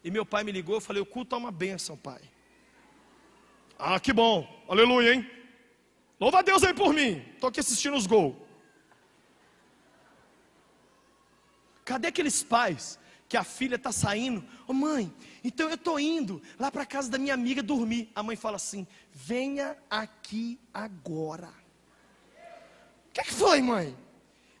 [0.03, 2.21] E meu pai me ligou, eu falei, o culto é uma bênção, pai.
[3.77, 5.29] Ah, que bom, aleluia, hein?
[6.19, 8.35] Louva a Deus aí por mim, estou aqui assistindo os gols.
[11.85, 14.41] Cadê aqueles pais que a filha está saindo?
[14.41, 18.11] Ô oh, mãe, então eu estou indo lá para casa da minha amiga dormir.
[18.15, 21.53] A mãe fala assim: venha aqui agora.
[23.07, 23.95] O que, que foi, mãe?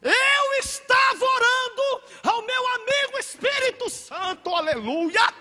[0.01, 5.33] Eu estava orando ao meu amigo Espírito Santo, aleluia.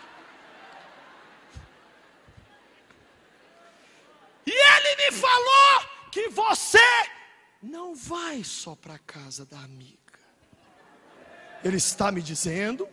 [4.46, 6.78] E ele me falou que você
[7.62, 9.98] não vai só para a casa da amiga.
[11.62, 12.88] Ele está me dizendo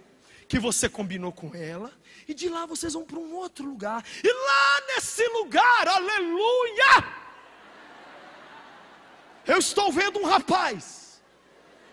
[0.47, 1.91] que você combinou com ela,
[2.27, 7.03] e de lá vocês vão para um outro lugar, e lá nesse lugar, aleluia,
[9.47, 11.04] eu estou vendo um rapaz,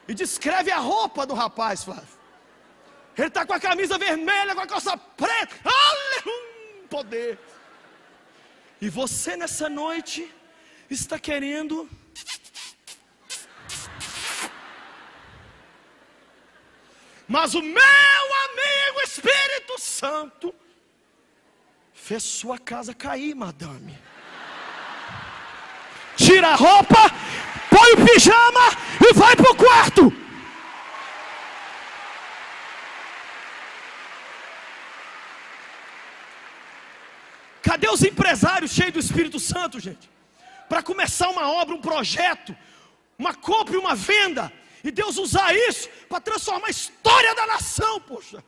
[0.09, 2.21] e descreve a roupa do rapaz, Flávio.
[3.17, 7.39] Ele está com a camisa vermelha, com a calça preta, aleluia, poder.
[8.81, 10.33] E você nessa noite
[10.91, 11.89] está querendo
[17.33, 17.83] Mas o meu
[18.45, 20.55] amigo Espírito Santo
[21.95, 23.99] fez sua casa cair, madame.
[26.15, 26.99] Tira a roupa,
[27.83, 28.67] põe o pijama
[29.09, 30.13] e vai para o quarto.
[37.63, 40.11] Cadê os empresários cheios do Espírito Santo, gente?
[40.69, 42.57] Para começar uma obra, um projeto,
[43.19, 44.53] uma compra e uma venda.
[44.85, 48.45] E Deus usar isso para transformar a história da nação, poxa.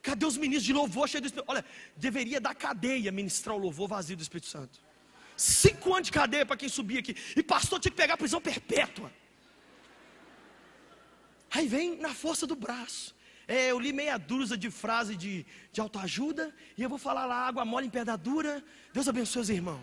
[0.00, 1.50] Cadê os ministros de louvor cheios do Espírito?
[1.50, 1.64] Olha,
[1.96, 4.87] deveria dar cadeia ministrar o louvor vazio do Espírito Santo.
[5.38, 7.14] Cinco anos de cadeia para quem subir aqui.
[7.36, 9.08] E pastor tinha que pegar prisão perpétua.
[11.48, 13.14] Aí vem na força do braço.
[13.46, 16.52] É, eu li meia dúzia de frases de, de autoajuda.
[16.76, 18.64] E eu vou falar lá, água mole em pedra dura.
[18.92, 19.80] Deus abençoe os irmãos.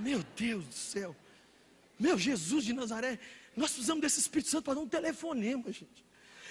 [0.00, 1.14] Meu Deus do céu.
[2.00, 3.18] Meu Jesus de Nazaré.
[3.54, 6.06] Nós precisamos desse Espírito Santo para dar um telefonema, gente.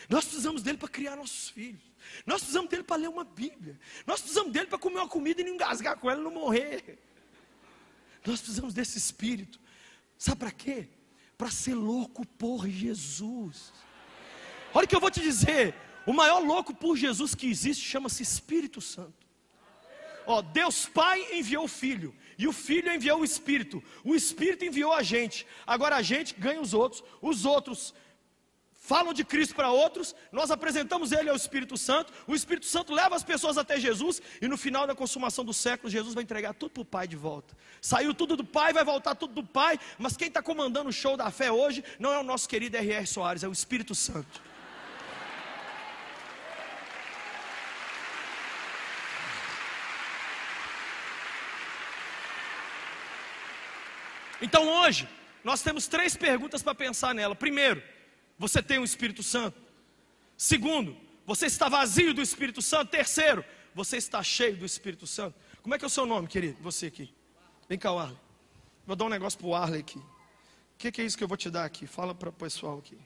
[0.07, 1.81] Nós precisamos dele para criar nossos filhos.
[2.27, 3.79] Nós precisamos dele para ler uma Bíblia.
[4.05, 6.99] Nós precisamos dele para comer uma comida e não engasgar com ela e não morrer.
[8.25, 9.59] Nós precisamos desse Espírito.
[10.17, 10.87] Sabe para quê?
[11.37, 13.73] Para ser louco por Jesus.
[14.73, 15.75] Olha o que eu vou te dizer.
[16.05, 19.21] O maior louco por Jesus que existe chama-se Espírito Santo.
[20.25, 22.15] Ó, Deus Pai enviou o Filho.
[22.37, 23.83] E o Filho enviou o Espírito.
[24.03, 25.45] O Espírito enviou a gente.
[25.65, 27.03] Agora a gente ganha os outros.
[27.21, 27.93] Os outros
[28.81, 30.15] falam de Cristo para outros.
[30.31, 32.11] Nós apresentamos Ele ao Espírito Santo.
[32.25, 34.19] O Espírito Santo leva as pessoas até Jesus.
[34.41, 37.15] E no final da consumação do século, Jesus vai entregar tudo para o Pai de
[37.15, 37.55] volta.
[37.79, 39.79] Saiu tudo do Pai, vai voltar tudo do Pai.
[39.99, 43.05] Mas quem está comandando o show da fé hoje não é o nosso querido R.R.
[43.05, 44.41] Soares, é o Espírito Santo.
[54.41, 55.07] Então hoje,
[55.43, 57.35] nós temos três perguntas para pensar nela.
[57.35, 57.83] Primeiro,
[58.41, 59.61] você tem o Espírito Santo.
[60.35, 62.89] Segundo, você está vazio do Espírito Santo.
[62.89, 65.35] Terceiro, você está cheio do Espírito Santo.
[65.61, 66.57] Como é que é o seu nome, querido?
[66.63, 67.13] Você aqui.
[67.69, 68.17] Vem cá, Arley.
[68.83, 69.99] Vou dar um negócio para o Arley aqui.
[69.99, 70.03] O
[70.79, 71.85] que, que, é isso que eu vou te dar aqui?
[71.85, 72.97] Fala para o pessoal aqui.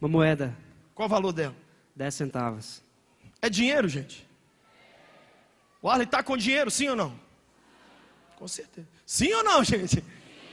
[0.00, 0.56] Uma moeda.
[0.94, 1.54] Qual o valor dela?
[1.94, 2.82] Dez centavos.
[3.42, 4.26] É dinheiro, gente?
[5.82, 7.20] O Arley está com dinheiro, sim ou não?
[8.36, 8.88] Com certeza.
[9.04, 10.02] Sim ou não, gente?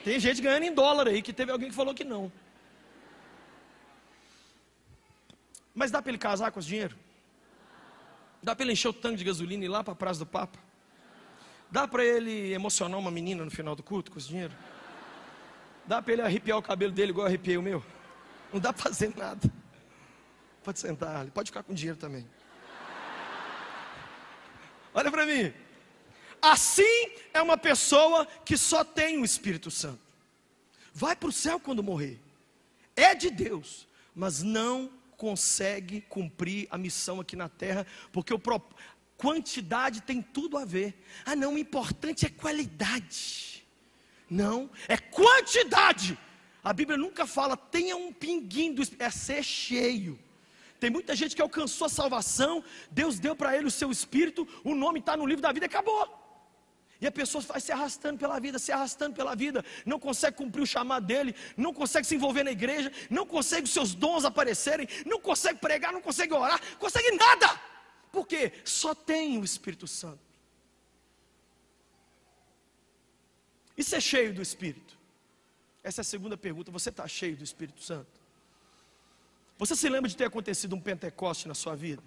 [0.04, 2.30] Tem gente ganhando em dólar aí, que teve alguém que falou que não.
[5.74, 6.98] Mas dá para ele casar com esse dinheiro?
[8.44, 10.26] Dá para ele encher o tanque de gasolina e ir lá para a Praça do
[10.26, 10.60] Papa?
[11.70, 14.54] Dá para ele emocionar uma menina no final do culto com esse dinheiro?
[15.86, 17.84] Dá para ele arrepiar o cabelo dele igual eu arrepiei o meu?
[18.52, 19.50] Não dá para fazer nada.
[20.64, 22.28] Pode sentar, pode ficar com dinheiro também.
[24.94, 25.54] Olha para mim.
[26.42, 30.02] Assim é uma pessoa que só tem o Espírito Santo.
[30.94, 32.20] Vai para o céu quando morrer.
[32.96, 34.92] É de Deus, mas não
[35.22, 38.42] consegue cumprir a missão aqui na terra, porque o
[39.16, 41.00] quantidade tem tudo a ver.
[41.24, 43.64] Ah, não, o importante é qualidade.
[44.28, 46.18] Não, é quantidade.
[46.64, 50.18] A Bíblia nunca fala tenha um pinguinho, do, é ser cheio.
[50.80, 54.74] Tem muita gente que alcançou a salvação, Deus deu para ele o seu espírito, o
[54.74, 56.21] nome está no livro da vida e acabou.
[57.02, 60.62] E a pessoa vai se arrastando pela vida, se arrastando pela vida, não consegue cumprir
[60.62, 64.88] o chamado dele, não consegue se envolver na igreja, não consegue os seus dons aparecerem,
[65.04, 67.60] não consegue pregar, não consegue orar, consegue nada.
[68.12, 68.54] Por quê?
[68.64, 70.20] Só tem o Espírito Santo.
[73.76, 74.96] E ser cheio do Espírito?
[75.84, 76.70] Essa é a segunda pergunta.
[76.70, 78.22] Você está cheio do Espírito Santo?
[79.58, 82.04] Você se lembra de ter acontecido um Pentecoste na sua vida?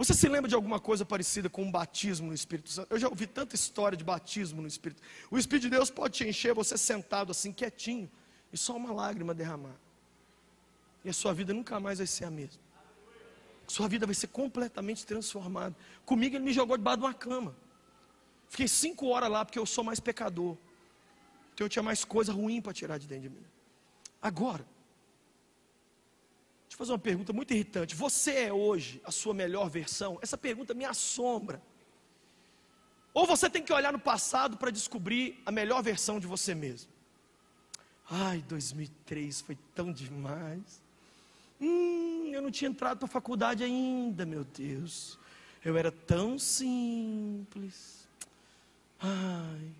[0.00, 2.90] Você se lembra de alguma coisa parecida com um batismo no Espírito Santo?
[2.90, 5.02] Eu já ouvi tanta história de batismo no Espírito.
[5.30, 8.10] O Espírito de Deus pode te encher você sentado assim, quietinho,
[8.50, 9.76] e só uma lágrima derramar.
[11.04, 12.62] E a sua vida nunca mais vai ser a mesma.
[13.66, 15.76] Sua vida vai ser completamente transformada.
[16.06, 17.54] Comigo ele me jogou debaixo de uma cama.
[18.48, 20.56] Fiquei cinco horas lá porque eu sou mais pecador.
[21.52, 23.44] Então eu tinha mais coisa ruim para tirar de dentro de mim.
[24.22, 24.64] Agora,
[26.70, 27.96] Deixa eu fazer uma pergunta muito irritante.
[27.96, 30.20] Você é hoje a sua melhor versão?
[30.22, 31.60] Essa pergunta me assombra.
[33.12, 36.88] Ou você tem que olhar no passado para descobrir a melhor versão de você mesmo.
[38.08, 40.80] Ai, 2003 foi tão demais.
[41.60, 45.18] Hum, eu não tinha entrado para a faculdade ainda, meu Deus.
[45.64, 48.06] Eu era tão simples.
[49.00, 49.72] Ai,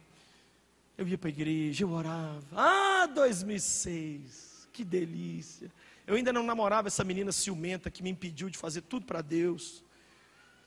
[0.99, 2.43] eu ia para a igreja, eu orava.
[2.51, 5.71] Ah, 2006, que delícia.
[6.11, 9.81] Eu ainda não namorava essa menina ciumenta que me impediu de fazer tudo para Deus.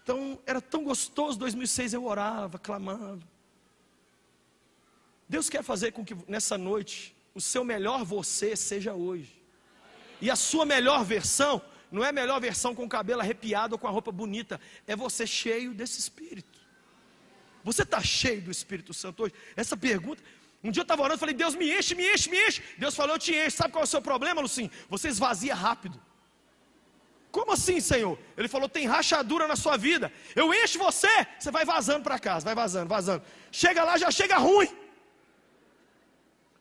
[0.01, 1.37] Então, era tão gostoso.
[1.37, 3.19] 2006 eu orava, clamava.
[5.27, 9.37] Deus quer fazer com que nessa noite o seu melhor você seja hoje.
[10.21, 13.79] E a sua melhor versão não é a melhor versão com o cabelo arrepiado ou
[13.79, 16.57] com a roupa bonita, é você cheio desse espírito.
[17.65, 19.33] Você está cheio do Espírito Santo hoje?
[19.57, 20.23] Essa pergunta,
[20.63, 22.63] um dia eu estava orando e falei, Deus me enche, me enche, me enche.
[22.77, 23.57] Deus falou, eu te encho.
[23.57, 24.69] Sabe qual é o seu problema, Lucim?
[24.89, 25.99] Você esvazia rápido.
[27.31, 28.17] Como assim, Senhor?
[28.37, 30.11] Ele falou, tem rachadura na sua vida.
[30.35, 33.23] Eu encho você, você vai vazando para casa, vai vazando, vazando.
[33.51, 34.69] Chega lá, já chega ruim.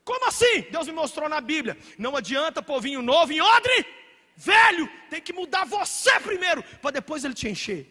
[0.05, 0.63] Como assim?
[0.71, 1.79] Deus me mostrou na Bíblia.
[1.99, 3.87] Não adianta povinho novo em odre
[4.37, 4.89] velho.
[5.11, 7.87] Tem que mudar você primeiro, para depois ele te encher.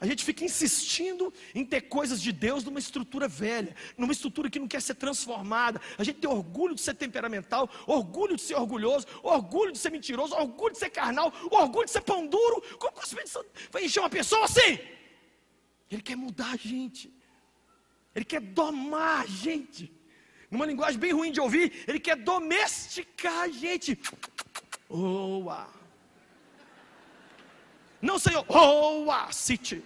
[0.00, 4.58] A gente fica insistindo em ter coisas de Deus numa estrutura velha, numa estrutura que
[4.58, 5.80] não quer ser transformada.
[5.98, 10.36] A gente tem orgulho de ser temperamental, orgulho de ser orgulhoso, orgulho de ser mentiroso,
[10.36, 12.62] orgulho de ser carnal, orgulho de ser pão duro.
[12.78, 14.78] Como que o Espírito Santo vai encher uma pessoa assim?
[15.90, 17.12] Ele quer mudar a gente,
[18.14, 19.92] ele quer domar a gente.
[20.48, 23.98] Numa linguagem bem ruim de ouvir, ele quer domesticar a gente.
[24.90, 25.77] Ah.
[28.00, 29.84] Não, Senhor, oh, ah, city.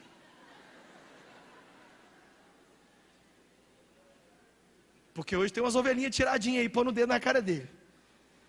[5.14, 7.68] Porque hoje tem umas ovelhinhas tiradinhas aí, pondo o dedo na cara dele.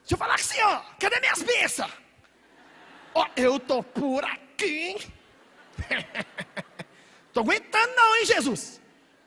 [0.02, 1.92] Deixa eu falar com o senhor, cadê minhas bênçãos?
[3.14, 4.98] Ó, oh, eu tô por aqui.
[7.34, 8.82] tô aguentando não, hein, Jesus?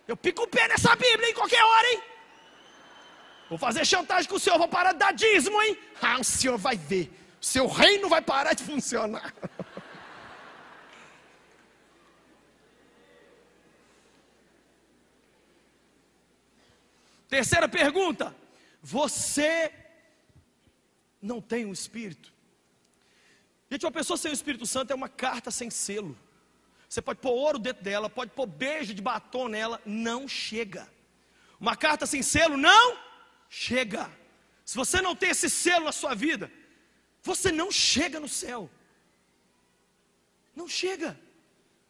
[0.09, 2.03] Eu pico o pé nessa Bíblia em qualquer hora, hein?
[3.49, 5.78] Vou fazer chantagem com o senhor, vou parar de dar dízimo, hein?
[6.01, 7.11] Ah, o senhor vai ver.
[7.41, 9.32] O seu reino vai parar de funcionar.
[17.37, 18.34] Terceira pergunta:
[18.80, 19.70] você
[21.20, 22.32] não tem o um Espírito?
[23.70, 26.18] Gente, uma pessoa sem o Espírito Santo é uma carta sem selo.
[26.89, 30.91] Você pode pôr ouro dentro dela, pode pôr beijo de batom nela, não chega.
[31.61, 32.97] Uma carta sem selo não
[33.51, 34.11] chega.
[34.64, 36.51] Se você não tem esse selo na sua vida,
[37.22, 38.70] você não chega no céu.
[40.55, 41.20] Não chega.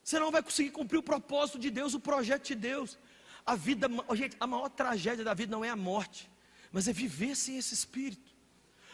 [0.03, 2.99] Você não vai conseguir cumprir o propósito de Deus, o projeto de Deus.
[3.47, 6.29] A vida, gente, a maior tragédia da vida não é a morte,
[6.73, 8.35] mas é viver sem esse espírito.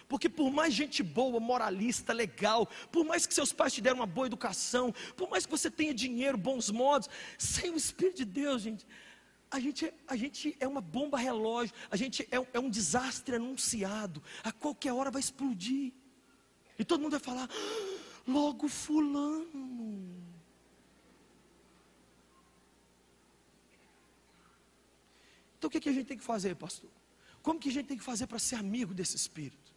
[0.07, 4.07] Porque por mais gente boa, moralista, legal, por mais que seus pais te deram uma
[4.07, 8.61] boa educação, por mais que você tenha dinheiro, bons modos, sem o Espírito de Deus,
[8.61, 8.87] gente,
[9.51, 14.23] a gente, a gente é uma bomba relógio, a gente é, é um desastre anunciado,
[14.45, 15.93] a qualquer hora vai explodir.
[16.79, 20.22] E todo mundo vai falar, ah, logo fulano.
[25.63, 26.91] Então o que, que a gente tem que fazer, pastor?
[27.41, 29.73] Como que a gente tem que fazer para ser amigo desse Espírito?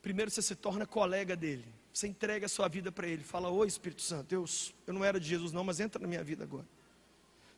[0.00, 1.66] Primeiro você se torna colega dele.
[1.92, 3.22] Você entrega a sua vida para ele.
[3.22, 4.46] Fala, oi Espírito Santo, eu,
[4.86, 6.66] eu não era de Jesus não, mas entra na minha vida agora.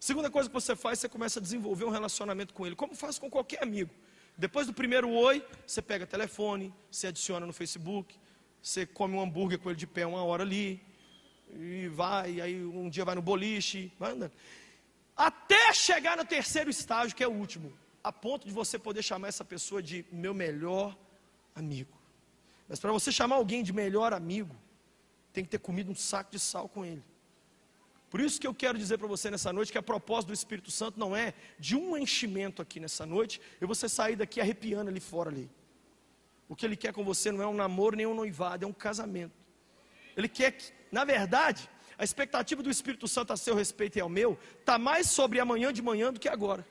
[0.01, 2.75] Segunda coisa que você faz, você começa a desenvolver um relacionamento com ele.
[2.75, 3.95] Como faz com qualquer amigo.
[4.37, 8.19] Depois do primeiro oi, você pega telefone, você adiciona no Facebook,
[8.61, 10.83] você come um hambúrguer com ele de pé uma hora ali,
[11.55, 14.33] e vai, aí um dia vai no boliche, vai andando
[15.17, 19.29] até chegar no terceiro estágio, que é o último, a ponto de você poder chamar
[19.29, 20.97] essa pessoa de meu melhor
[21.55, 21.97] amigo.
[22.69, 24.57] Mas para você chamar alguém de melhor amigo,
[25.33, 27.05] tem que ter comido um saco de sal com ele.
[28.11, 30.71] Por isso que eu quero dizer para você nessa noite que a propósito do Espírito
[30.71, 35.01] Santo não é de um enchimento aqui nessa noite, e você sair daqui arrepiando ali
[35.01, 35.51] fora ali.
[36.49, 38.73] O que ele quer com você não é um namoro nem um noivado, é um
[38.73, 39.33] casamento.
[40.15, 41.71] Ele quer que, na verdade,
[42.03, 45.73] a expectativa do Espírito Santo a seu respeito e ao meu está mais sobre amanhã
[45.73, 46.67] de manhã do que agora.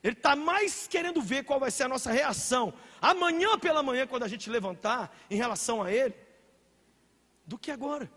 [0.00, 2.72] Ele está mais querendo ver qual vai ser a nossa reação
[3.02, 6.14] amanhã pela manhã, quando a gente levantar, em relação a Ele,
[7.44, 8.08] do que agora.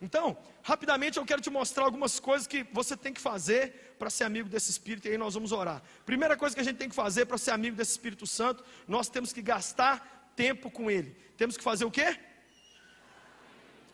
[0.00, 4.24] Então, rapidamente eu quero te mostrar algumas coisas que você tem que fazer para ser
[4.24, 5.82] amigo desse Espírito, e aí nós vamos orar.
[6.06, 9.10] Primeira coisa que a gente tem que fazer para ser amigo desse Espírito Santo, nós
[9.10, 11.14] temos que gastar tempo com Ele.
[11.36, 12.18] Temos que fazer o quê?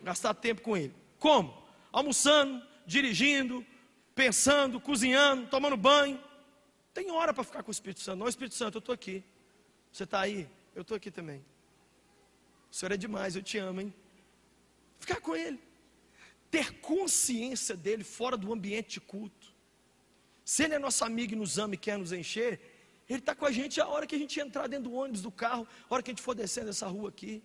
[0.01, 0.93] Gastar tempo com Ele.
[1.19, 1.65] Como?
[1.91, 3.65] Almoçando, dirigindo,
[4.15, 6.21] pensando, cozinhando, tomando banho.
[6.93, 8.19] Tem hora para ficar com o Espírito Santo.
[8.19, 9.23] Não, Espírito Santo, eu estou aqui.
[9.91, 10.49] Você está aí?
[10.75, 11.43] Eu estou aqui também.
[12.71, 13.93] O Senhor é demais, eu te amo, hein?
[14.99, 15.59] Ficar com Ele.
[16.49, 19.53] Ter consciência dele fora do ambiente de culto.
[20.43, 22.59] Se Ele é nosso amigo e nos ama e quer nos encher,
[23.09, 25.31] Ele está com a gente a hora que a gente entrar dentro do ônibus, do
[25.31, 27.43] carro, a hora que a gente for descendo essa rua aqui.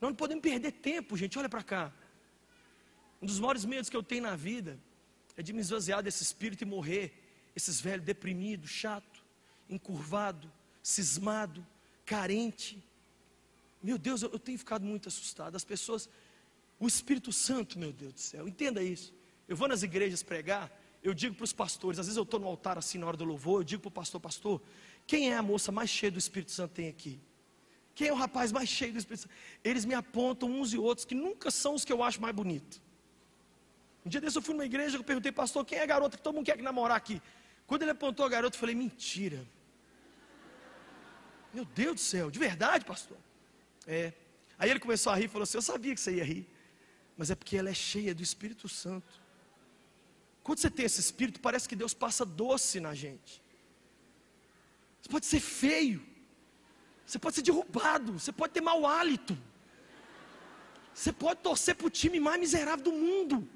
[0.00, 1.38] Nós não podemos perder tempo, gente.
[1.38, 1.92] Olha para cá.
[3.20, 4.78] Um dos maiores medos que eu tenho na vida
[5.36, 7.12] é de me esvaziar desse espírito e morrer
[7.56, 9.24] esses velhos deprimidos, chato,
[9.68, 10.50] encurvado,
[10.82, 11.66] cismado,
[12.04, 12.82] carente.
[13.82, 15.56] Meu Deus, eu, eu tenho ficado muito assustado.
[15.56, 16.08] As pessoas,
[16.78, 19.14] o Espírito Santo, meu Deus do céu, entenda isso.
[19.48, 20.70] Eu vou nas igrejas pregar,
[21.02, 23.24] eu digo para os pastores, às vezes eu estou no altar assim na hora do
[23.24, 24.62] louvor, eu digo para o pastor, pastor,
[25.06, 27.20] quem é a moça mais cheia do Espírito Santo tem aqui?
[27.94, 29.34] Quem é o rapaz mais cheio do Espírito Santo?
[29.62, 32.82] Eles me apontam uns e outros que nunca são os que eu acho mais bonito.
[34.04, 36.22] Um dia desse eu fui numa igreja, eu perguntei, pastor, quem é a garota que
[36.22, 37.22] todo mundo quer namorar aqui?
[37.66, 39.46] Quando ele apontou a garota, eu falei: mentira.
[41.52, 43.16] Meu Deus do céu, de verdade, pastor?
[43.86, 44.12] É.
[44.58, 46.46] Aí ele começou a rir e falou assim: Eu sabia que você ia rir,
[47.16, 49.22] mas é porque ela é cheia do Espírito Santo.
[50.42, 53.42] Quando você tem esse espírito, parece que Deus passa doce na gente.
[55.00, 56.04] Você pode ser feio,
[57.06, 59.36] você pode ser derrubado, você pode ter mau hálito,
[60.92, 63.48] você pode torcer para o time mais miserável do mundo,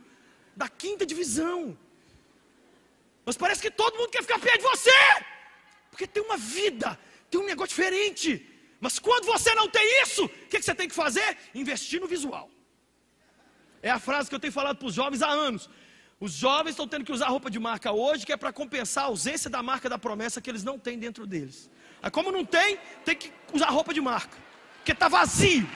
[0.56, 1.78] da quinta divisão.
[3.24, 5.00] Mas parece que todo mundo quer ficar perto de você,
[5.90, 6.98] porque tem uma vida,
[7.30, 8.44] tem um negócio diferente.
[8.80, 11.36] Mas quando você não tem isso, o que, que você tem que fazer?
[11.54, 12.50] Investir no visual.
[13.82, 15.68] É a frase que eu tenho falado para os jovens há anos.
[16.20, 19.06] Os jovens estão tendo que usar roupa de marca hoje, que é para compensar a
[19.06, 21.70] ausência da marca da promessa que eles não têm dentro deles.
[22.02, 24.36] Aí, como não tem, tem que usar roupa de marca,
[24.76, 25.68] porque está vazio.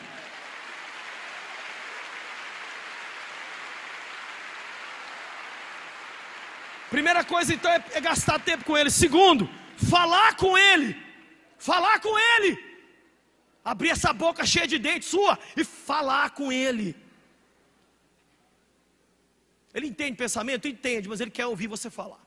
[6.91, 8.91] Primeira coisa então é, é gastar tempo com ele.
[8.91, 9.49] Segundo,
[9.91, 10.95] falar com ele.
[11.59, 12.51] Falar com ele.
[13.64, 16.95] Abrir essa boca cheia de dentes sua e falar com ele.
[19.73, 20.68] Ele entende pensamento?
[20.68, 22.20] Entende, mas ele quer ouvir você falar.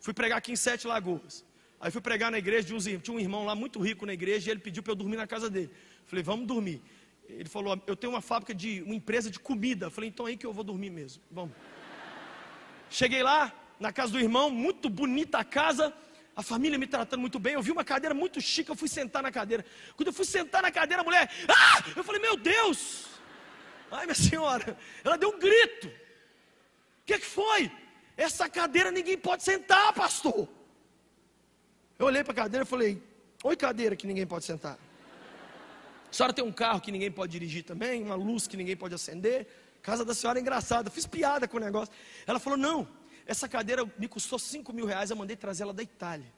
[0.00, 1.42] Fui pregar aqui em Sete Lagoas.
[1.84, 4.48] Aí fui pregar na igreja de uns, tinha um irmão lá muito rico na igreja
[4.48, 5.70] e ele pediu para eu dormir na casa dele.
[6.06, 6.80] Falei, vamos dormir.
[7.28, 9.90] Ele falou, eu tenho uma fábrica de uma empresa de comida.
[9.90, 11.22] Falei, então é aí que eu vou dormir mesmo.
[11.30, 11.54] Vamos.
[12.88, 15.92] Cheguei lá, na casa do irmão, muito bonita a casa,
[16.34, 17.52] a família me tratando muito bem.
[17.52, 19.62] Eu vi uma cadeira muito chique, eu fui sentar na cadeira.
[19.94, 21.84] Quando eu fui sentar na cadeira, a mulher, ah!
[21.94, 23.08] Eu falei, meu Deus!
[23.90, 24.74] Ai, minha senhora,
[25.04, 25.88] ela deu um grito.
[25.88, 25.92] O
[27.04, 27.70] que, que foi?
[28.16, 30.48] Essa cadeira ninguém pode sentar, pastor.
[31.98, 33.02] Eu olhei para a cadeira e falei,
[33.42, 34.78] oi cadeira que ninguém pode sentar.
[36.10, 38.94] A senhora tem um carro que ninguém pode dirigir também, uma luz que ninguém pode
[38.94, 39.46] acender.
[39.82, 40.90] Casa da senhora é engraçada.
[40.90, 41.92] Fiz piada com o negócio.
[42.26, 42.88] Ela falou: não,
[43.26, 46.32] essa cadeira me custou 5 mil reais, eu mandei trazer ela da Itália.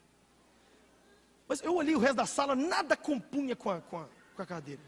[1.49, 4.47] Mas eu olhei o resto da sala, nada compunha com a, com a, com a
[4.47, 4.83] cadeira.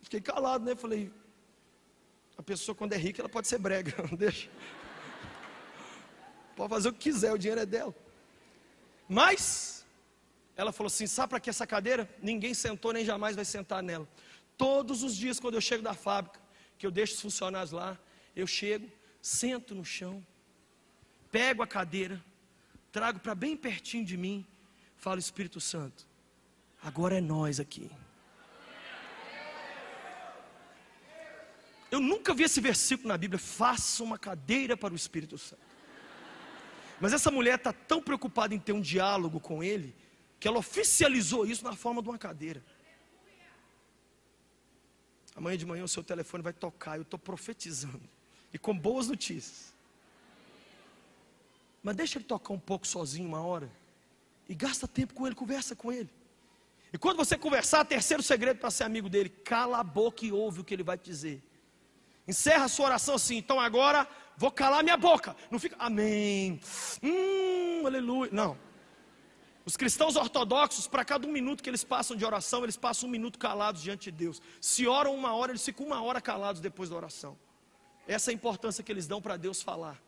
[0.00, 0.74] Fiquei calado, né?
[0.74, 1.12] Falei,
[2.36, 4.48] a pessoa quando é rica, ela pode ser brega, não deixa.
[6.56, 7.94] Pode fazer o que quiser, o dinheiro é dela.
[9.12, 9.84] Mas,
[10.56, 12.08] ela falou assim: sabe para que essa cadeira?
[12.22, 14.08] Ninguém sentou nem jamais vai sentar nela.
[14.56, 16.40] Todos os dias, quando eu chego da fábrica,
[16.78, 17.98] que eu deixo os funcionários lá,
[18.34, 18.90] eu chego,
[19.20, 20.26] sento no chão,
[21.30, 22.24] pego a cadeira,
[22.90, 24.46] trago para bem pertinho de mim,
[24.96, 26.06] falo: Espírito Santo,
[26.82, 27.90] agora é nós aqui.
[31.90, 35.71] Eu nunca vi esse versículo na Bíblia, faça uma cadeira para o Espírito Santo.
[37.02, 39.92] Mas essa mulher está tão preocupada em ter um diálogo com ele,
[40.38, 42.62] que ela oficializou isso na forma de uma cadeira.
[45.34, 48.08] Amanhã de manhã o seu telefone vai tocar, eu estou profetizando.
[48.54, 49.74] E com boas notícias.
[51.82, 53.68] Mas deixa ele tocar um pouco sozinho uma hora.
[54.48, 56.08] E gasta tempo com ele, conversa com ele.
[56.92, 60.60] E quando você conversar, terceiro segredo para ser amigo dele: cala a boca e ouve
[60.60, 61.42] o que ele vai te dizer.
[62.28, 63.38] Encerra a sua oração assim.
[63.38, 65.36] Então agora vou calar minha boca.
[65.50, 66.60] Não fica, amém.
[67.02, 68.30] Hum, aleluia.
[68.32, 68.58] Não.
[69.64, 73.12] Os cristãos ortodoxos, para cada um minuto que eles passam de oração, eles passam um
[73.12, 74.42] minuto calados diante de Deus.
[74.60, 77.38] Se oram uma hora, eles ficam uma hora calados depois da oração.
[78.06, 80.02] Essa é a importância que eles dão para Deus falar.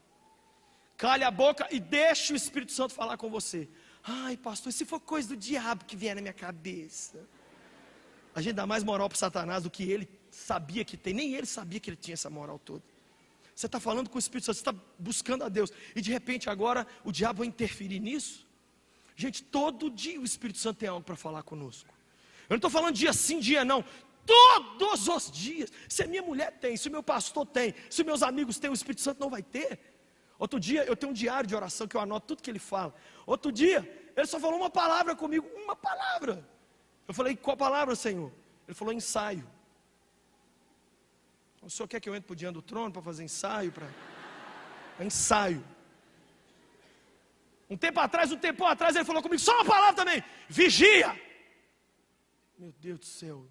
[0.96, 3.68] Cale a boca e deixe o Espírito Santo falar com você.
[4.02, 7.26] Ai, pastor, se for coisa do diabo que vier na minha cabeça.
[8.34, 11.14] A gente dá mais moral para Satanás do que ele sabia que tem.
[11.14, 12.82] Nem ele sabia que ele tinha essa moral toda.
[13.54, 15.72] Você está falando com o Espírito Santo, você está buscando a Deus.
[15.94, 18.46] E de repente agora o diabo vai interferir nisso.
[19.14, 21.88] Gente, todo dia o Espírito Santo tem algo para falar conosco.
[22.48, 23.84] Eu não estou falando dia sim, dia não.
[24.26, 25.70] Todos os dias.
[25.88, 28.74] Se a minha mulher tem, se o meu pastor tem, se meus amigos têm, o
[28.74, 29.78] Espírito Santo não vai ter.
[30.38, 32.92] Outro dia eu tenho um diário de oração que eu anoto tudo que ele fala.
[33.24, 36.46] Outro dia, ele só falou uma palavra comigo, uma palavra.
[37.06, 38.32] Eu falei, qual palavra, Senhor?
[38.66, 39.46] Ele falou, ensaio.
[41.64, 43.72] O senhor quer que eu entre para o diante do trono para fazer ensaio?
[43.72, 43.88] Para...
[44.98, 45.64] É ensaio.
[47.70, 51.18] Um tempo atrás, um tempo atrás, ele falou comigo, só uma palavra também: vigia.
[52.58, 53.48] Meu Deus do céu.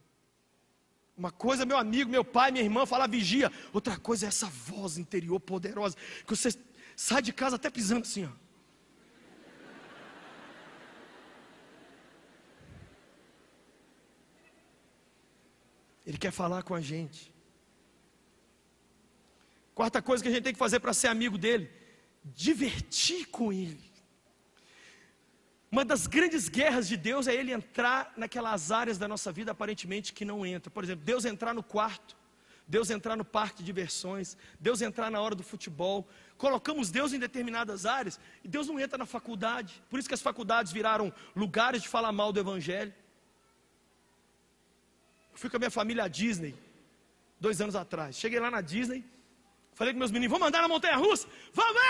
[1.17, 3.51] Uma coisa, meu amigo, meu pai, minha irmã falar vigia.
[3.71, 5.95] Outra coisa é essa voz interior poderosa.
[6.25, 6.49] Que você
[6.95, 8.43] sai de casa até pisando assim, ó.
[16.05, 17.32] Ele quer falar com a gente.
[19.73, 21.69] Quarta coisa que a gente tem que fazer para ser amigo dele:
[22.23, 23.93] divertir com ele.
[25.71, 30.13] Uma das grandes guerras de Deus é ele entrar naquelas áreas da nossa vida aparentemente
[30.13, 30.69] que não entra.
[30.69, 32.15] Por exemplo, Deus entrar no quarto,
[32.67, 36.07] Deus entrar no parque de diversões, Deus entrar na hora do futebol.
[36.37, 39.81] Colocamos Deus em determinadas áreas e Deus não entra na faculdade.
[39.89, 42.93] Por isso que as faculdades viraram lugares de falar mal do Evangelho.
[45.31, 46.53] Eu fui com a minha família à Disney,
[47.39, 48.15] dois anos atrás.
[48.15, 49.03] Cheguei lá na Disney,
[49.75, 51.27] falei com meus meninos: vamos andar na montanha russa?
[51.53, 51.81] Vamos!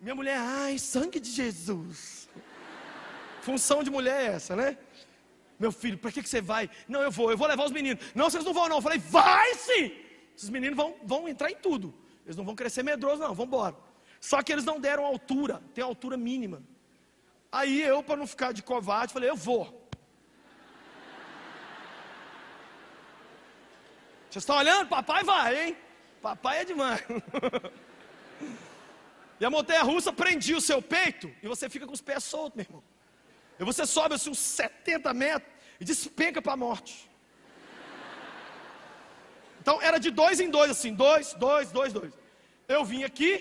[0.00, 2.28] Minha mulher, ai, sangue de Jesus.
[3.42, 4.78] Função de mulher é essa, né?
[5.58, 6.70] Meu filho, para que, que você vai?
[6.88, 8.02] Não, eu vou, eu vou levar os meninos.
[8.14, 8.76] Não, vocês não vão, não.
[8.76, 9.92] Eu falei, vai sim!
[10.34, 11.94] Esses meninos vão, vão entrar em tudo.
[12.24, 13.76] Eles não vão crescer medrosos, não, vão embora.
[14.18, 16.62] Só que eles não deram altura, tem altura mínima.
[17.52, 19.64] Aí eu, para não ficar de covarde, falei, eu vou.
[24.30, 24.88] Vocês estão olhando?
[24.88, 25.76] Papai vai, hein?
[26.22, 27.00] Papai é demais.
[29.40, 32.56] e a montanha russa prendia o seu peito e você fica com os pés soltos,
[32.56, 32.82] meu irmão.
[33.58, 35.50] E você sobe assim uns 70 metros
[35.80, 37.08] e despenca para a morte.
[39.60, 42.12] Então era de dois em dois, assim, dois, dois, dois, dois.
[42.66, 43.32] Eu vim aqui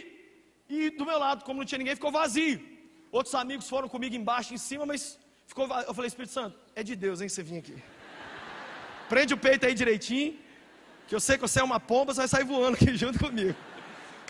[0.68, 2.60] e do meu lado, como não tinha ninguém, ficou vazio.
[3.12, 5.18] Outros amigos foram comigo embaixo, em cima, mas
[5.48, 5.90] ficou vazio.
[5.90, 7.76] Eu falei, Espírito Santo, é de Deus, hein, você vir aqui.
[9.08, 10.38] Prende o peito aí direitinho,
[11.10, 13.56] que eu sei que você é uma pomba, você vai sair voando aqui junto comigo.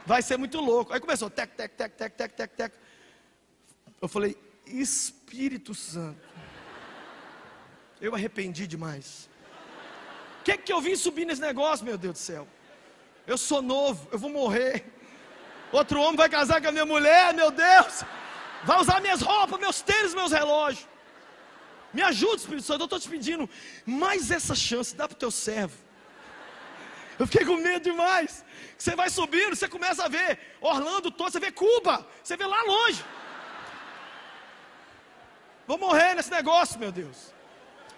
[0.05, 0.93] Vai ser muito louco.
[0.93, 2.73] Aí começou, tec, tec, tec, tec, tec, tec, tec.
[4.01, 6.17] Eu falei, Espírito Santo.
[7.99, 9.29] Eu arrependi demais.
[10.39, 12.47] O que, que eu vim subir nesse negócio, meu Deus do céu?
[13.27, 14.85] Eu sou novo, eu vou morrer.
[15.73, 18.05] Outro homem vai casar com a minha mulher, meu Deus.
[18.63, 20.87] Vai usar minhas roupas, meus tênis, meus relógios.
[21.93, 22.83] Me ajuda, Espírito Santo.
[22.83, 23.49] Eu estou te pedindo
[23.85, 25.88] mais essa chance, dá para o teu servo.
[27.19, 28.45] Eu fiquei com medo demais.
[28.77, 32.63] Você vai subindo, você começa a ver Orlando todo, você vê Cuba, você vê lá
[32.63, 33.03] longe.
[35.67, 37.33] Vou morrer nesse negócio, meu Deus.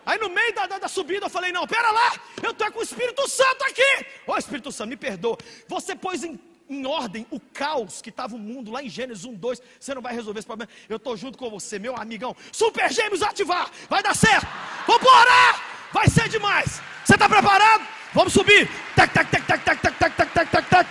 [0.03, 2.79] Aí no meio da, da, da, subida eu falei: Não, pera lá, eu estou com
[2.79, 4.05] o Espírito Santo aqui.
[4.25, 5.37] Ô Espírito Santo, me perdoa.
[5.67, 9.35] Você pôs em, em ordem o caos que estava o mundo lá em Gênesis 1,
[9.35, 9.61] 2.
[9.79, 10.71] Você não vai resolver esse problema.
[10.89, 12.35] Eu estou junto com você, meu amigão.
[12.51, 14.47] Super Gêmeos ativar, vai dar certo.
[14.87, 15.61] Vamos embora,
[15.93, 16.81] vai ser demais.
[17.05, 18.00] Você está preparado?
[18.13, 18.69] Vamos subir.
[18.95, 20.89] Tac, tac, tac, tac, tac, tac, tac, tac, tac, tac, tac.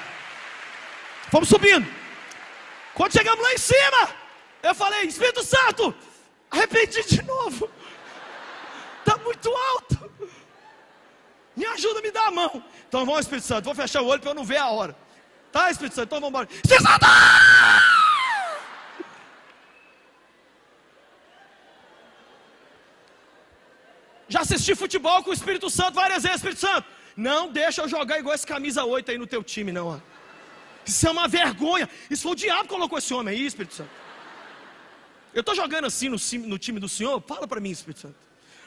[1.31, 1.87] Vamos subindo.
[2.95, 4.11] Quando chegamos lá em cima,
[4.63, 5.95] eu falei: Espírito Santo
[6.51, 7.71] Arrependi de novo.
[8.99, 10.11] Está muito alto.
[11.57, 12.63] Me ajuda, me dá a mão.
[12.89, 13.65] Então vamos, Espírito Santo.
[13.65, 14.97] Vou fechar o olho para eu não ver a hora.
[15.53, 16.07] Tá, Espírito Santo?
[16.07, 16.49] Então vamos embora.
[16.53, 17.07] Espírito Santo!
[24.29, 26.87] Já assisti futebol com o Espírito Santo várias vezes, Espírito Santo.
[27.21, 29.89] Não deixa eu jogar igual esse camisa 8 aí no teu time, não.
[29.89, 30.01] Ó.
[30.87, 31.87] Isso é uma vergonha.
[32.09, 33.91] Isso foi o diabo que colocou esse homem aí, Espírito Santo.
[35.35, 36.17] Eu estou jogando assim no,
[36.47, 37.21] no, time do Senhor?
[37.21, 38.17] Fala para mim, Espírito Santo.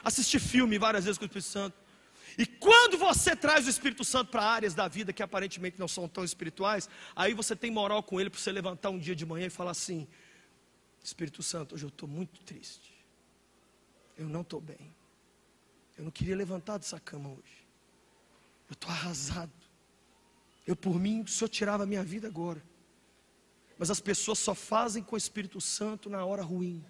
[0.04, 1.76] Assisti filme várias vezes com o Espírito Santo.
[2.38, 6.08] E quando você traz o Espírito Santo para áreas da vida que aparentemente não são
[6.08, 9.46] tão espirituais, aí você tem moral com ele para você levantar um dia de manhã
[9.46, 10.06] e falar assim:
[11.02, 12.94] Espírito Santo, hoje eu estou muito triste.
[14.16, 14.94] Eu não estou bem.
[15.98, 17.63] Eu não queria levantar dessa cama hoje.
[18.74, 19.52] Eu estou arrasado.
[20.66, 22.60] Eu, por mim, o Senhor tirava a minha vida agora.
[23.78, 26.84] Mas as pessoas só fazem com o Espírito Santo na hora ruim.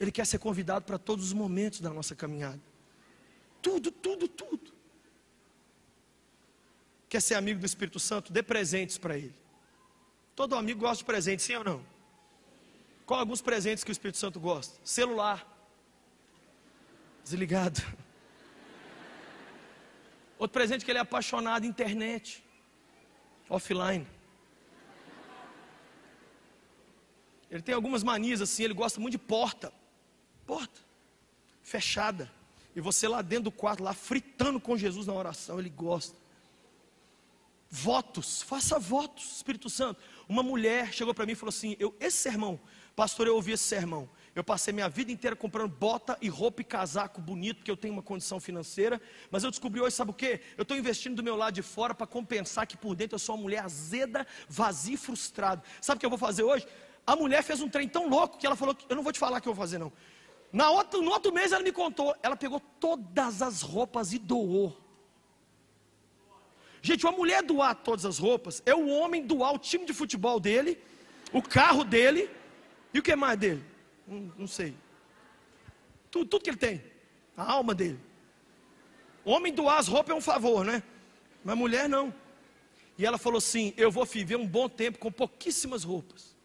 [0.00, 2.60] Ele quer ser convidado para todos os momentos da nossa caminhada.
[3.60, 4.72] Tudo, tudo, tudo.
[7.08, 8.32] Quer ser amigo do Espírito Santo?
[8.32, 9.34] Dê presentes para ele.
[10.34, 11.86] Todo amigo gosta de presentes, sim ou não?
[13.06, 14.76] Qual alguns presentes que o Espírito Santo gosta?
[14.84, 15.46] Celular.
[17.22, 17.80] Desligado.
[20.42, 22.42] Outro presente que ele é apaixonado, internet.
[23.48, 24.04] Offline.
[27.48, 29.72] Ele tem algumas manias assim, ele gosta muito de porta.
[30.44, 30.80] Porta.
[31.62, 32.28] Fechada.
[32.74, 36.18] E você lá dentro do quarto, lá fritando com Jesus na oração, ele gosta.
[37.70, 40.02] Votos, faça votos, Espírito Santo.
[40.28, 42.58] Uma mulher chegou para mim e falou assim: eu, esse sermão,
[42.96, 44.10] pastor, eu ouvi esse sermão.
[44.34, 47.92] Eu passei minha vida inteira comprando bota e roupa e casaco bonito, porque eu tenho
[47.92, 49.00] uma condição financeira.
[49.30, 50.40] Mas eu descobri hoje, sabe o que?
[50.56, 53.34] Eu estou investindo do meu lado de fora para compensar que por dentro eu sou
[53.34, 55.62] uma mulher azeda, vazia e frustrada.
[55.82, 56.66] Sabe o que eu vou fazer hoje?
[57.06, 59.38] A mulher fez um trem tão louco que ela falou: Eu não vou te falar
[59.38, 59.92] o que eu vou fazer, não.
[60.50, 64.78] Na outra, no outro mês ela me contou, ela pegou todas as roupas e doou.
[66.80, 70.40] Gente, uma mulher doar todas as roupas, é o homem doar o time de futebol
[70.40, 70.82] dele,
[71.32, 72.30] o carro dele,
[72.92, 73.71] e o que mais dele?
[74.06, 74.74] Não, não sei.
[76.10, 76.82] Tudo, tudo que ele tem,
[77.36, 77.98] a alma dele.
[79.24, 80.82] Homem doar as roupas é um favor, né?
[81.44, 82.14] Mas mulher não.
[82.98, 86.36] E ela falou assim: Eu vou viver um bom tempo com pouquíssimas roupas,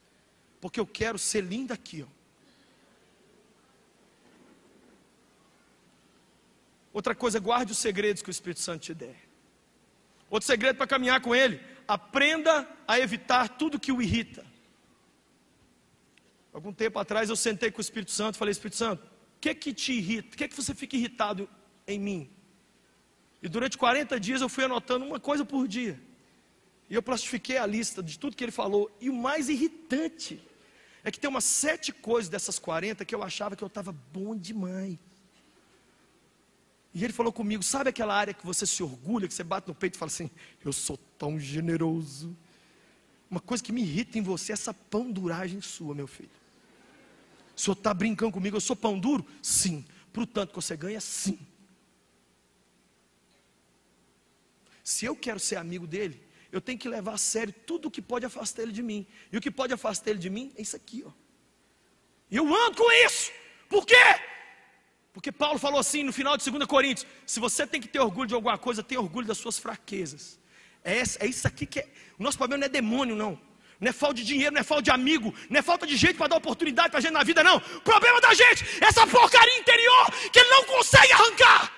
[0.62, 2.18] porque eu quero ser linda aqui, ó.
[6.94, 9.16] Outra coisa, guarde os segredos que o Espírito Santo te der.
[10.32, 14.47] Outro segredo para caminhar com Ele: aprenda a evitar tudo que o irrita.
[16.58, 19.54] Algum tempo atrás eu sentei com o Espírito Santo e falei: Espírito Santo, o que
[19.54, 20.34] que te irrita?
[20.34, 21.48] O que que você fica irritado
[21.86, 22.32] em mim?
[23.44, 26.02] E durante 40 dias eu fui anotando uma coisa por dia.
[26.90, 28.90] E eu plastifiquei a lista de tudo que ele falou.
[29.00, 30.42] E o mais irritante
[31.04, 34.36] é que tem umas sete coisas dessas 40 que eu achava que eu estava bom
[34.36, 34.98] demais.
[36.92, 39.76] E ele falou comigo: sabe aquela área que você se orgulha, que você bate no
[39.76, 40.32] peito e fala assim:
[40.66, 42.36] eu sou tão generoso.
[43.30, 46.37] Uma coisa que me irrita em você é essa pão duragem sua, meu filho.
[47.58, 49.26] O senhor está brincando comigo, eu sou pão duro?
[49.42, 49.84] Sim.
[50.14, 51.40] Para o tanto que você ganha, sim.
[54.84, 58.02] Se eu quero ser amigo dele, eu tenho que levar a sério tudo o que
[58.02, 59.08] pode afastar ele de mim.
[59.32, 61.12] E o que pode afastar ele de mim é isso aqui, ó.
[62.30, 63.32] E eu ando com isso.
[63.68, 63.96] Por quê?
[65.12, 68.28] Porque Paulo falou assim no final de 2 Coríntios: se você tem que ter orgulho
[68.28, 70.40] de alguma coisa, tenha orgulho das suas fraquezas.
[70.84, 71.90] É, é isso aqui que é.
[72.20, 73.47] O nosso problema não é demônio, não.
[73.80, 76.16] Não é falta de dinheiro, não é falta de amigo, não é falta de gente
[76.16, 77.58] para dar oportunidade para a gente na vida, não.
[77.58, 81.72] O problema da gente é essa porcaria interior que ele não consegue arrancar.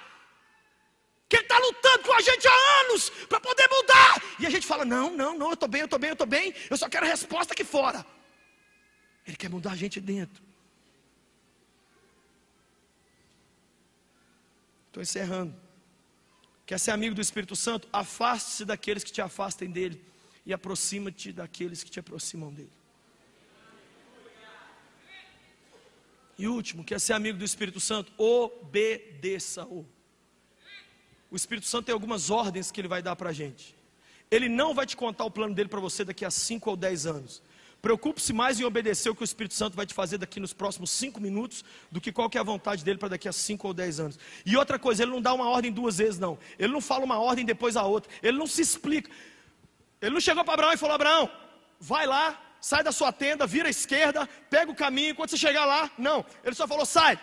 [1.27, 4.23] Que ele está lutando com a gente há anos para poder mudar.
[4.39, 6.27] E a gente fala: não, não, não, eu estou bem, eu estou bem, eu estou
[6.27, 8.05] bem, eu só quero resposta aqui fora.
[9.27, 10.41] Ele quer mudar a gente dentro.
[14.87, 15.53] Estou encerrando.
[16.65, 17.87] Quer ser amigo do Espírito Santo?
[17.91, 20.03] Afaste-se daqueles que te afastem dele
[20.49, 22.71] e aproxima-te daqueles que te aproximam dele.
[26.39, 28.11] E último, quer ser amigo do Espírito Santo?
[28.17, 29.85] Obedeça-o.
[31.29, 33.75] O Espírito Santo tem algumas ordens que ele vai dar para a gente.
[34.31, 37.05] Ele não vai te contar o plano dele para você daqui a 5 ou 10
[37.05, 37.43] anos.
[37.79, 40.89] Preocupe-se mais em obedecer o que o Espírito Santo vai te fazer daqui nos próximos
[40.89, 43.73] cinco minutos do que qual que é a vontade dele para daqui a cinco ou
[43.73, 44.17] dez anos.
[44.45, 46.39] E outra coisa, ele não dá uma ordem duas vezes, não.
[46.57, 48.11] Ele não fala uma ordem depois a outra.
[48.23, 49.11] Ele não se explica.
[50.01, 51.31] Ele não chegou para Abraão e falou: Abraão,
[51.79, 55.65] vai lá, sai da sua tenda, vira à esquerda, pega o caminho, quando você chegar
[55.65, 55.91] lá.
[55.97, 57.19] Não, ele só falou: sai.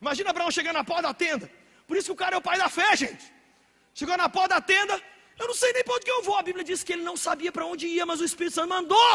[0.00, 1.50] Imagina Abraão chegando na porta da tenda.
[1.86, 3.32] Por isso que o cara é o pai da fé, gente.
[3.94, 5.00] Chegou na porta da tenda,
[5.38, 6.36] eu não sei nem para onde eu vou.
[6.36, 9.12] A Bíblia diz que ele não sabia para onde ia, mas o Espírito Santo mandou.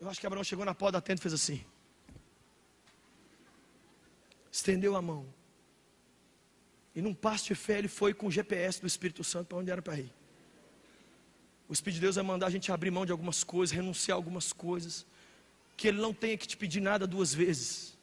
[0.00, 1.64] Eu acho que Abraão chegou na porta da tenda e fez assim.
[4.50, 5.32] Estendeu a mão.
[6.94, 9.70] E num passo de fé ele foi com o GPS do Espírito Santo para onde
[9.70, 10.12] era para ir.
[11.68, 14.52] O Espírito de Deus vai mandar a gente abrir mão de algumas coisas, renunciar algumas
[14.52, 15.04] coisas.
[15.76, 17.96] Que Ele não tenha que te pedir nada duas vezes.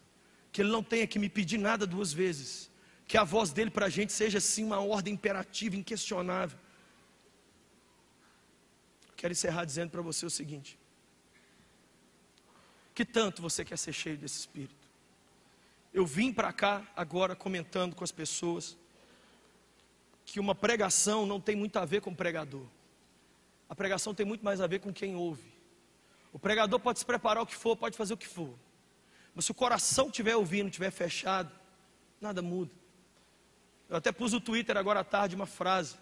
[0.51, 2.70] Que Ele não tenha que me pedir nada duas vezes.
[3.07, 6.57] Que a voz dele para a gente seja assim uma ordem imperativa, inquestionável.
[9.16, 10.78] Quero encerrar dizendo para você o seguinte:
[12.93, 14.84] que tanto você quer ser cheio desse Espírito?
[15.93, 18.76] Eu vim para cá agora comentando com as pessoas
[20.26, 22.66] que uma pregação não tem muito a ver com pregador.
[23.74, 25.51] A pregação tem muito mais a ver com quem ouve.
[26.32, 28.53] O pregador pode se preparar o que for, pode fazer o que for.
[29.34, 31.51] Mas se o coração estiver ouvindo, estiver fechado,
[32.21, 32.71] Nada muda.
[33.89, 35.95] Eu até pus no Twitter agora à tarde uma frase: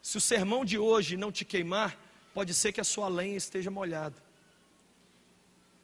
[0.00, 1.98] Se o sermão de hoje não te queimar,
[2.32, 4.14] pode ser que a sua lenha esteja molhada.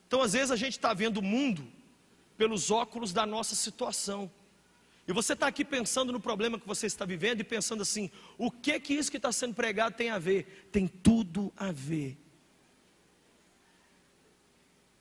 [0.07, 1.67] Então, às vezes, a gente está vendo o mundo
[2.37, 4.31] pelos óculos da nossa situação.
[5.07, 8.51] E você está aqui pensando no problema que você está vivendo e pensando assim: o
[8.51, 10.69] que que isso que está sendo pregado tem a ver?
[10.73, 12.19] Tem tudo a ver.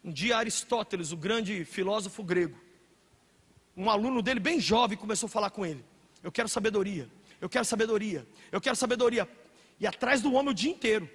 [0.04, 2.60] Um dia Aristóteles, o grande filósofo grego,
[3.78, 5.84] um aluno dele bem jovem começou a falar com ele:
[6.22, 9.28] Eu quero sabedoria, eu quero sabedoria, eu quero sabedoria.
[9.80, 11.10] E atrás do homem o dia inteiro.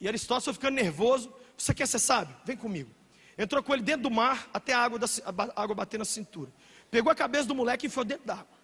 [0.00, 2.36] E Aristóteles foi ficando nervoso: Você quer ser sábio?
[2.44, 2.90] Vem comigo.
[3.36, 5.06] Entrou com ele dentro do mar até a água, da,
[5.54, 6.50] a água bater na cintura.
[6.90, 8.58] Pegou a cabeça do moleque e foi dentro d'água.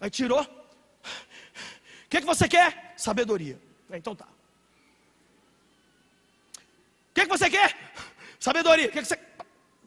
[0.00, 0.42] Aí tirou.
[0.42, 2.94] O que, que você quer?
[2.96, 3.58] Sabedoria.
[3.90, 4.26] Então tá.
[7.10, 7.76] O que, que você quer?
[8.38, 8.88] Sabedoria.
[8.88, 9.18] O que, que você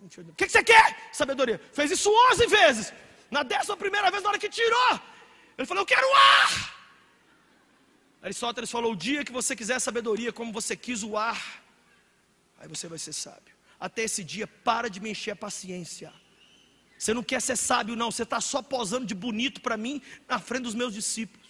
[0.05, 1.09] o que, que você quer?
[1.11, 1.59] Sabedoria.
[1.73, 2.93] Fez isso 11 vezes.
[3.31, 4.99] Na décima primeira vez, na hora que tirou,
[5.57, 6.75] ele falou: Eu quero ar.
[8.21, 11.63] Aristóteles falou: O dia que você quiser sabedoria, como você quis o ar,
[12.59, 13.53] aí você vai ser sábio.
[13.79, 16.13] Até esse dia, para de me encher a paciência.
[16.97, 18.11] Você não quer ser sábio, não.
[18.11, 21.45] Você está só posando de bonito para mim na frente dos meus discípulos.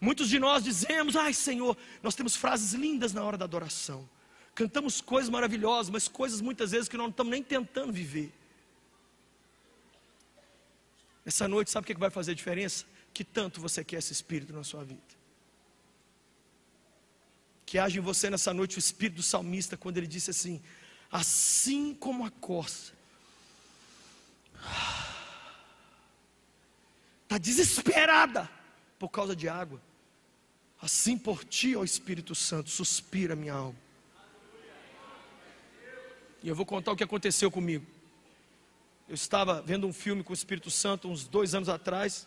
[0.00, 4.08] Muitos de nós dizemos: Ai, Senhor, nós temos frases lindas na hora da adoração.
[4.54, 8.32] Cantamos coisas maravilhosas, mas coisas muitas vezes que nós não estamos nem tentando viver.
[11.24, 12.84] Essa noite, sabe o que vai fazer diferença?
[13.14, 15.00] Que tanto você quer esse Espírito na sua vida.
[17.64, 20.60] Que age em você nessa noite o Espírito do salmista, quando ele disse assim:
[21.10, 22.97] Assim como a corça
[27.24, 28.50] está desesperada
[28.98, 29.80] por causa de água.
[30.80, 33.78] Assim por ti, ó Espírito Santo, suspira minha alma.
[36.42, 37.84] E eu vou contar o que aconteceu comigo.
[39.08, 42.26] Eu estava vendo um filme com o Espírito Santo uns dois anos atrás.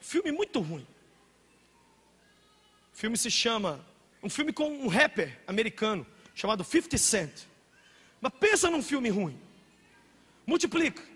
[0.00, 0.86] Um filme muito ruim.
[2.92, 3.84] O filme se chama.
[4.22, 7.42] Um filme com um rapper americano chamado 50 Cent.
[8.20, 9.38] Mas pensa num filme ruim.
[10.44, 11.15] Multiplica.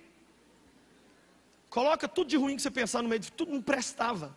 [1.70, 4.36] Coloca tudo de ruim que você pensar no meio, tudo não prestava.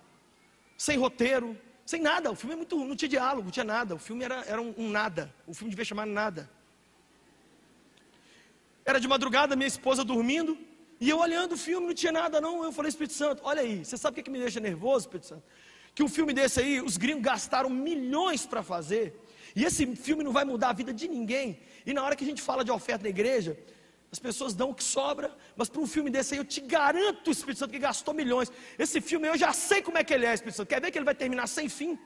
[0.78, 2.32] Sem roteiro, sem nada.
[2.32, 3.96] O filme é muito, não tinha diálogo, não tinha nada.
[3.96, 5.34] O filme era, era um, um nada.
[5.48, 6.50] O filme devia chamar nada.
[8.86, 10.58] Era de madrugada, minha esposa dormindo,
[11.00, 12.64] e eu olhando o filme, não tinha nada não.
[12.64, 15.28] Eu falei, Espírito Santo, olha aí, você sabe o que, que me deixa nervoso, Espírito
[15.28, 15.44] Santo?
[15.96, 19.20] Que um filme desse aí, os gringos gastaram milhões para fazer,
[19.56, 21.60] e esse filme não vai mudar a vida de ninguém.
[21.86, 23.58] E na hora que a gente fala de oferta da igreja,
[24.14, 27.32] as pessoas dão o que sobra, mas para um filme desse aí eu te garanto,
[27.32, 28.52] Espírito Santo, que gastou milhões.
[28.78, 30.68] Esse filme eu já sei como é que ele é, Espírito Santo.
[30.68, 31.98] Quer ver que ele vai terminar sem fim?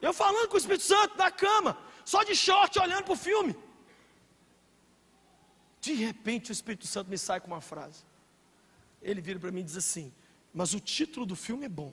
[0.00, 3.56] Eu falando com o Espírito Santo na cama, só de short olhando para o filme.
[5.80, 8.04] De repente o Espírito Santo me sai com uma frase.
[9.02, 10.14] Ele vira para mim e diz assim:
[10.54, 11.92] Mas o título do filme é bom.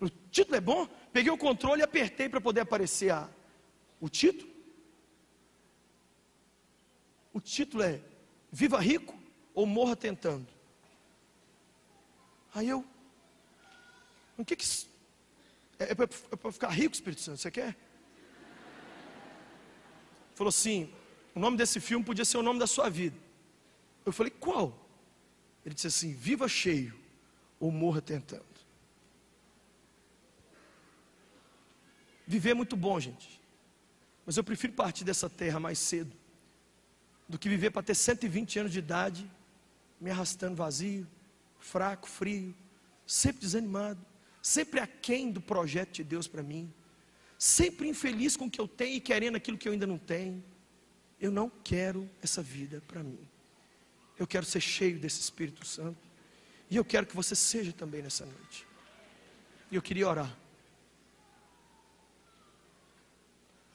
[0.00, 0.88] O título é bom?
[1.12, 3.30] Peguei o controle e apertei para poder aparecer a,
[4.00, 4.53] o título.
[7.34, 8.00] O título é
[8.52, 9.20] Viva Rico
[9.52, 10.46] ou Morra Tentando.
[12.54, 12.86] Aí eu,
[14.38, 14.64] o que que
[15.80, 17.38] é, é para é ficar rico, Espírito Santo?
[17.38, 17.76] Você quer?
[20.36, 20.88] Falou assim:
[21.34, 23.18] o nome desse filme podia ser o nome da sua vida.
[24.06, 24.88] Eu falei: qual?
[25.66, 26.96] Ele disse assim: Viva cheio
[27.58, 28.44] ou morra tentando.
[32.24, 33.40] Viver é muito bom, gente.
[34.24, 36.23] Mas eu prefiro partir dessa terra mais cedo
[37.28, 39.30] do que viver para ter 120 anos de idade,
[40.00, 41.06] me arrastando vazio,
[41.58, 42.54] fraco, frio,
[43.06, 44.04] sempre desanimado,
[44.42, 46.72] sempre aquém do projeto de Deus para mim,
[47.38, 50.42] sempre infeliz com o que eu tenho e querendo aquilo que eu ainda não tenho.
[51.20, 53.18] Eu não quero essa vida para mim.
[54.18, 55.98] Eu quero ser cheio desse Espírito Santo.
[56.70, 58.66] E eu quero que você seja também nessa noite.
[59.70, 60.36] E eu queria orar.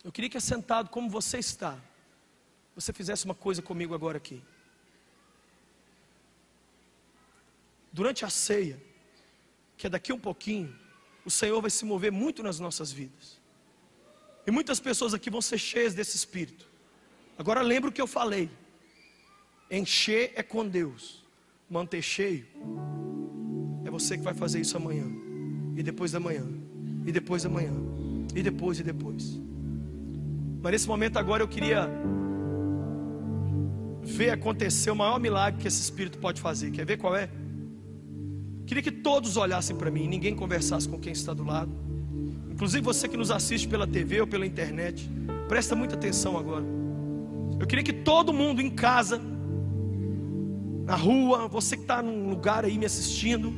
[0.04, 1.78] Eu queria que assentado como você está,
[2.80, 4.42] você fizesse uma coisa comigo agora aqui.
[7.92, 8.82] Durante a ceia,
[9.76, 10.74] que é daqui um pouquinho,
[11.26, 13.38] o Senhor vai se mover muito nas nossas vidas.
[14.48, 16.68] E muitas pessoas aqui vão ser cheias desse Espírito.
[17.38, 18.50] Agora lembra o que eu falei.
[19.70, 21.24] Encher é com Deus.
[21.70, 22.48] Manter cheio
[23.86, 25.06] é você que vai fazer isso amanhã.
[25.76, 26.46] E depois da manhã.
[27.06, 27.74] E depois da manhã.
[28.34, 29.38] E depois e depois.
[30.62, 31.90] Mas nesse momento agora eu queria
[34.10, 36.72] ver acontecer o maior milagre que esse Espírito pode fazer.
[36.72, 37.30] Quer ver qual é?
[38.66, 41.72] Queria que todos olhassem para mim, ninguém conversasse com quem está do lado.
[42.52, 45.10] Inclusive você que nos assiste pela TV ou pela internet,
[45.48, 46.66] presta muita atenção agora.
[47.60, 49.22] Eu queria que todo mundo em casa,
[50.86, 53.54] na rua, você que está num lugar aí me assistindo,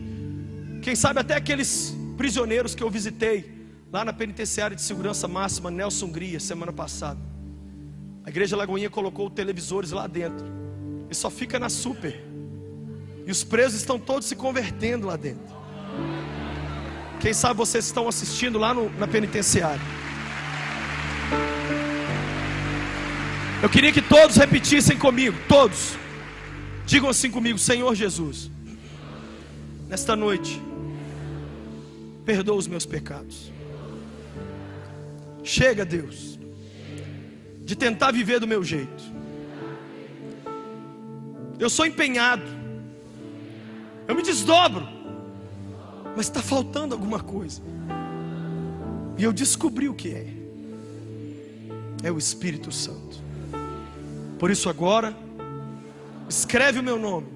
[0.81, 6.11] quem sabe até aqueles prisioneiros que eu visitei lá na penitenciária de segurança máxima Nelson
[6.11, 7.30] Gria semana passada.
[8.23, 10.45] A igreja Lagoinha colocou televisores lá dentro
[11.09, 12.23] e só fica na super.
[13.25, 15.55] E os presos estão todos se convertendo lá dentro.
[17.19, 19.81] Quem sabe vocês estão assistindo lá no, na penitenciária.
[23.61, 25.95] Eu queria que todos repetissem comigo, todos.
[26.85, 28.49] Digam assim comigo, Senhor Jesus.
[29.87, 30.59] Nesta noite,
[32.25, 33.51] perdoa os meus pecados.
[35.43, 36.39] Chega, Deus,
[37.71, 39.01] de tentar viver do meu jeito.
[41.57, 42.43] Eu sou empenhado,
[44.05, 44.85] eu me desdobro,
[46.13, 47.61] mas está faltando alguma coisa.
[49.17, 50.27] E eu descobri o que é:
[52.03, 53.23] é o Espírito Santo.
[54.37, 55.15] Por isso, agora,
[56.27, 57.27] escreve o meu nome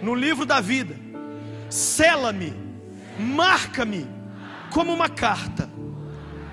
[0.00, 0.94] no livro da vida,
[1.68, 2.54] sela-me,
[3.18, 4.06] marca-me
[4.70, 5.68] como uma carta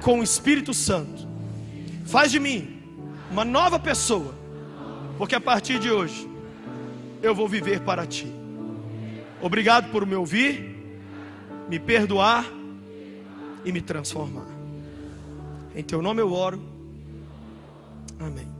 [0.01, 1.27] com o Espírito Santo.
[2.05, 2.72] Faz de mim
[3.33, 4.31] uma nova pessoa,
[5.17, 6.29] porque a partir de hoje
[7.19, 8.31] eu vou viver para ti.
[9.41, 11.01] Obrigado por me ouvir,
[11.67, 12.45] me perdoar
[13.65, 14.45] e me transformar.
[15.75, 16.61] Em teu nome eu oro.
[18.19, 18.52] Amém.